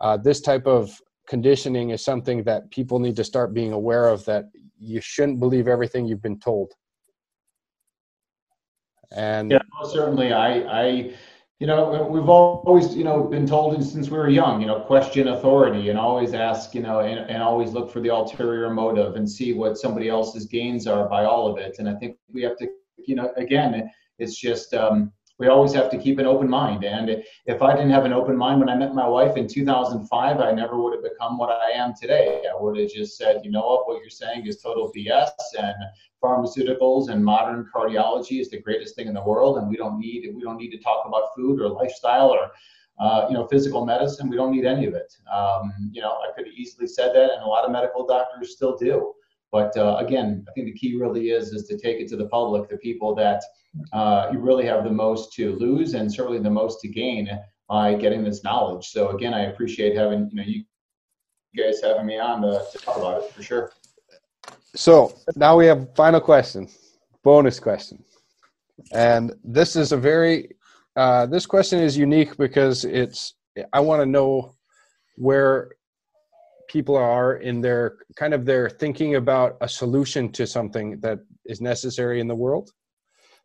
[0.00, 4.24] Uh, this type of conditioning is something that people need to start being aware of.
[4.24, 4.46] That
[4.78, 6.72] you shouldn't believe everything you've been told.
[9.12, 9.58] And yeah,
[9.90, 11.14] certainly, I, I,
[11.58, 15.28] you know, we've always, you know, been told since we were young, you know, question
[15.28, 19.30] authority and always ask, you know, and, and always look for the ulterior motive and
[19.30, 21.78] see what somebody else's gains are by all of it.
[21.78, 25.90] And I think we have to, you know, again, it's just, um, we always have
[25.90, 26.84] to keep an open mind.
[26.84, 30.40] And if I didn't have an open mind when I met my wife in 2005,
[30.40, 32.42] I never would have become what I am today.
[32.50, 35.74] I would have just said, you know what, what you're saying is total BS, and
[36.22, 40.32] pharmaceuticals and modern cardiology is the greatest thing in the world, and we don't need
[40.34, 42.50] we don't need to talk about food or lifestyle or
[42.98, 44.30] uh, you know physical medicine.
[44.30, 45.14] We don't need any of it.
[45.32, 48.52] Um, you know, I could have easily said that, and a lot of medical doctors
[48.52, 49.12] still do.
[49.56, 52.26] But uh, again, I think the key really is is to take it to the
[52.26, 53.42] public, the people that
[53.94, 57.26] uh, you really have the most to lose and certainly the most to gain
[57.66, 58.88] by getting this knowledge.
[58.88, 60.62] So again, I appreciate having you know you
[61.56, 63.72] guys having me on to, to talk about it for sure.
[64.74, 66.68] So now we have final question,
[67.22, 68.04] bonus question,
[68.92, 70.54] and this is a very
[70.96, 73.32] uh, this question is unique because it's
[73.72, 74.54] I want to know
[75.16, 75.70] where
[76.68, 81.60] people are in their kind of their thinking about a solution to something that is
[81.60, 82.70] necessary in the world.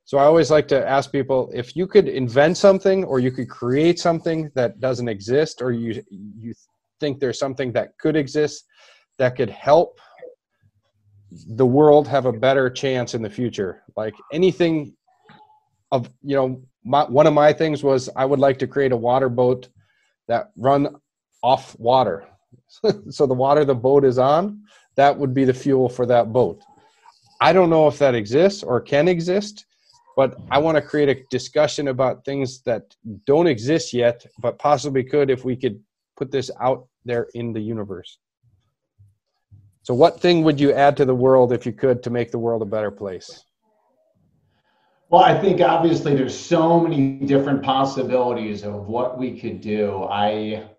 [0.06, 3.50] So I always like to ask people if you could invent something or you could
[3.50, 6.54] create something that doesn't exist or you you
[7.00, 8.66] think there's something that could exist
[9.18, 10.00] that could help
[11.32, 14.94] the world have a better chance in the future like anything
[15.92, 18.98] of you know my, one of my things was i would like to create a
[18.98, 19.70] water boat
[20.28, 20.96] that run
[21.42, 22.28] off water
[23.10, 24.64] so the water the boat is on
[24.96, 26.62] that would be the fuel for that boat
[27.40, 29.66] i don't know if that exists or can exist
[30.16, 32.96] but i want to create a discussion about things that
[33.26, 35.80] don't exist yet but possibly could if we could
[36.18, 38.18] put this out there in the universe
[39.84, 42.38] so, what thing would you add to the world if you could to make the
[42.38, 43.44] world a better place?
[45.10, 50.04] Well, I think obviously there's so many different possibilities of what we could do.
[50.04, 50.70] I,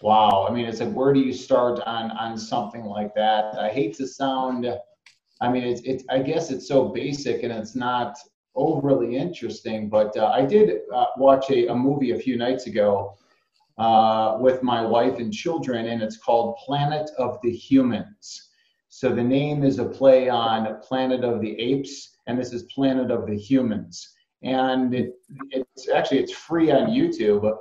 [0.00, 3.58] wow, I mean, it's like where do you start on on something like that?
[3.58, 4.66] I hate to sound,
[5.40, 8.16] I mean, it's it's I guess it's so basic and it's not
[8.54, 13.16] overly interesting, but uh, I did uh, watch a, a movie a few nights ago
[13.78, 18.48] uh, with my wife and children, and it's called Planet of the Humans.
[18.88, 23.10] So the name is a play on Planet of the Apes, and this is Planet
[23.10, 24.14] of the Humans.
[24.42, 25.14] And it,
[25.50, 27.54] it's actually it's free on YouTube.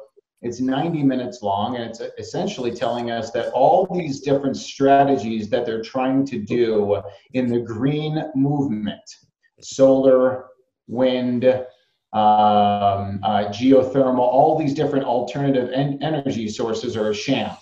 [0.45, 5.65] It's 90 minutes long, and it's essentially telling us that all these different strategies that
[5.65, 7.01] they're trying to do
[7.33, 9.01] in the green movement,
[9.59, 10.45] solar,
[10.87, 17.57] wind, um, uh, geothermal, all these different alternative en- energy sources are a sham.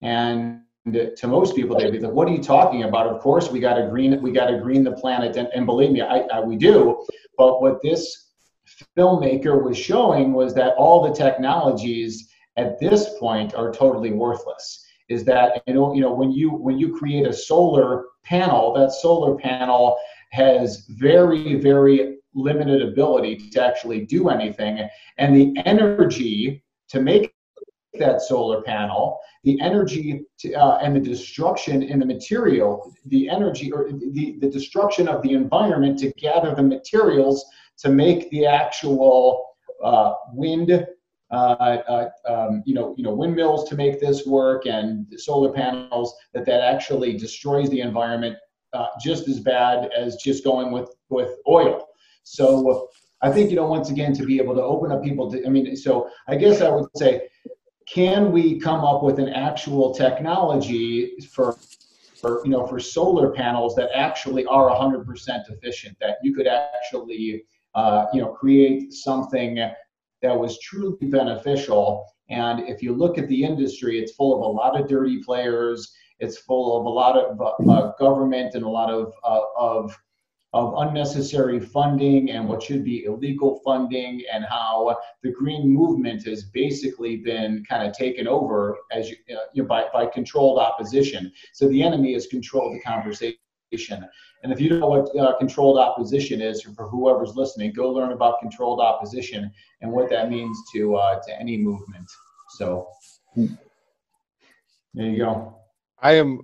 [0.00, 3.60] And to most people, they'd be like, "What are you talking about?" Of course, we
[3.60, 6.40] got to green, we got to green the planet, and, and believe me, I, I,
[6.40, 7.04] we do.
[7.36, 8.25] But what this
[8.96, 14.84] filmmaker was showing was that all the technologies at this point are totally worthless.
[15.08, 18.92] Is that you know, you know, when you when you create a solar panel, that
[18.92, 19.96] solar panel
[20.32, 24.86] has very, very limited ability to actually do anything.
[25.18, 27.32] And the energy to make
[27.98, 33.72] that solar panel, the energy to, uh, and the destruction in the material, the energy
[33.72, 37.44] or the, the destruction of the environment to gather the materials
[37.78, 39.46] to make the actual
[39.82, 40.70] uh, wind,
[41.30, 46.14] uh, uh um, you know, you know, windmills to make this work and solar panels
[46.32, 48.36] that that actually destroys the environment
[48.72, 51.86] uh, just as bad as just going with with oil.
[52.22, 52.88] So
[53.22, 55.48] I think, you know, once again, to be able to open up people to, I
[55.48, 57.28] mean, so I guess I would say,
[57.88, 61.56] can we come up with an actual technology for,
[62.20, 65.06] for you know, for solar panels that actually are 100%
[65.50, 67.44] efficient, that you could actually
[67.76, 69.54] uh, you know, create something
[70.22, 72.06] that was truly beneficial.
[72.30, 75.92] And if you look at the industry, it's full of a lot of dirty players.
[76.18, 79.96] It's full of a lot of uh, government and a lot of uh, of
[80.52, 86.44] of unnecessary funding and what should be illegal funding and how the green movement has
[86.44, 91.30] basically been kind of taken over as you, uh, you know, by, by controlled opposition
[91.52, 93.36] so the enemy has controlled the conversation
[94.46, 98.12] and if you don't know what uh, controlled opposition is for whoever's listening go learn
[98.12, 102.08] about controlled opposition and what that means to uh, to any movement.
[102.50, 102.86] So
[103.34, 103.48] there
[104.94, 105.56] you go.
[105.98, 106.42] I am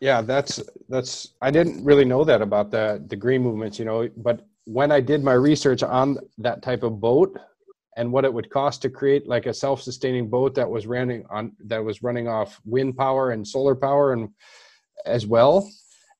[0.00, 4.08] yeah that's that's i didn't really know that about the the green movements you know
[4.16, 7.38] but when i did my research on that type of boat
[7.96, 11.52] and what it would cost to create like a self-sustaining boat that was running on
[11.64, 14.28] that was running off wind power and solar power and
[15.06, 15.70] as well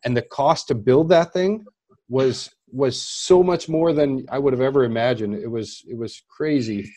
[0.05, 1.65] and the cost to build that thing
[2.09, 5.35] was was so much more than i would have ever imagined.
[5.35, 6.93] It was it was crazy.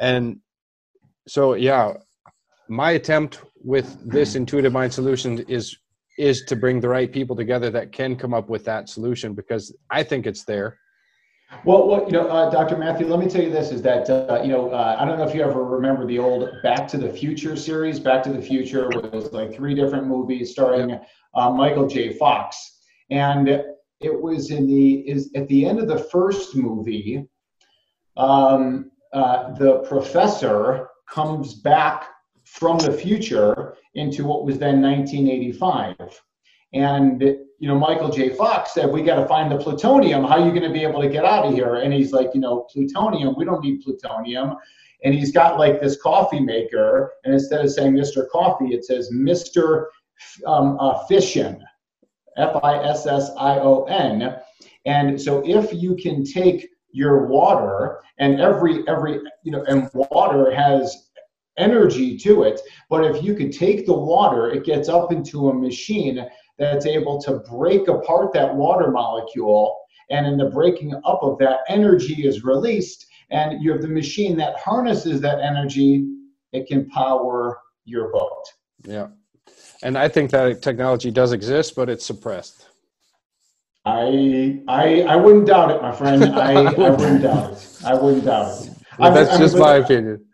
[0.00, 0.40] And
[1.26, 1.94] so yeah
[2.68, 4.38] my attempt with this hmm.
[4.38, 5.76] intuitive mind solution is
[6.16, 9.74] is to bring the right people together that can come up with that solution because
[9.90, 10.78] I think it's there.
[11.62, 12.76] Well, well, you know, uh, Dr.
[12.76, 15.26] Matthew, let me tell you this: is that uh, you know, uh, I don't know
[15.26, 18.00] if you ever remember the old Back to the Future series.
[18.00, 20.98] Back to the Future was like three different movies starring
[21.34, 22.12] uh, Michael J.
[22.14, 22.80] Fox,
[23.10, 27.26] and it was in the is at the end of the first movie.
[28.16, 32.08] Um, uh, the professor comes back
[32.44, 36.20] from the future into what was then 1985.
[36.74, 38.30] And you know, Michael J.
[38.30, 40.24] Fox said, "We got to find the plutonium.
[40.24, 42.30] How are you going to be able to get out of here?" And he's like,
[42.34, 43.34] "You know, plutonium.
[43.38, 44.56] We don't need plutonium."
[45.04, 48.28] And he's got like this coffee maker, and instead of saying Mr.
[48.28, 49.86] Coffee, it says Mr.
[50.46, 51.62] Um, uh, Fission,
[52.36, 54.36] F-I-S-S-I-O-N.
[54.86, 60.52] And so, if you can take your water, and every every you know, and water
[60.54, 61.10] has
[61.56, 62.60] energy to it.
[62.90, 66.26] But if you could take the water, it gets up into a machine
[66.58, 69.78] that's able to break apart that water molecule.
[70.10, 73.06] And in the breaking up of that, energy is released.
[73.30, 76.06] And you have the machine that harnesses that energy,
[76.52, 78.44] it can power your boat.
[78.84, 79.08] Yeah.
[79.82, 82.66] And I think that technology does exist, but it's suppressed.
[83.86, 86.24] I I I wouldn't doubt it, my friend.
[86.24, 87.78] I, I wouldn't doubt it.
[87.84, 88.70] I wouldn't doubt it.
[88.96, 90.24] Well, that's I just my opinion.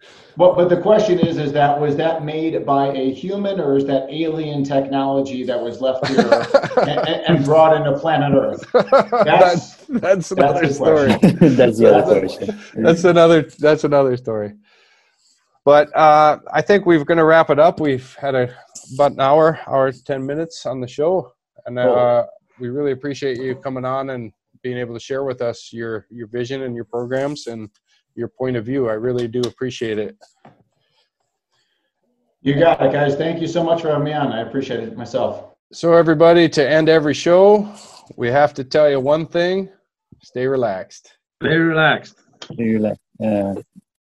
[0.41, 3.85] But but the question is, is that was that made by a human or is
[3.85, 6.47] that alien technology that was left here
[6.79, 8.65] and, and, brought into planet Earth?
[8.73, 11.09] That's that's, that's another that's story.
[11.57, 12.59] that's the other question.
[12.75, 14.55] That's another that's another story.
[15.67, 17.79] But uh, I think we're going to wrap it up.
[17.79, 18.49] We've had a,
[18.95, 21.35] about an hour, hour ten minutes on the show,
[21.67, 22.25] and uh,
[22.59, 24.33] we really appreciate you coming on and
[24.63, 27.69] being able to share with us your your vision and your programs and
[28.21, 28.89] your point of view.
[28.89, 30.17] I really do appreciate it.
[32.43, 33.17] You got it, guys.
[33.17, 34.31] Thank you so much for having me on.
[34.31, 35.55] I appreciate it myself.
[35.73, 37.73] So, everybody, to end every show,
[38.17, 39.69] we have to tell you one thing
[40.23, 41.17] stay relaxed.
[41.43, 42.19] Stay relaxed.
[42.45, 43.01] Stay relaxed.
[43.25, 43.55] Uh,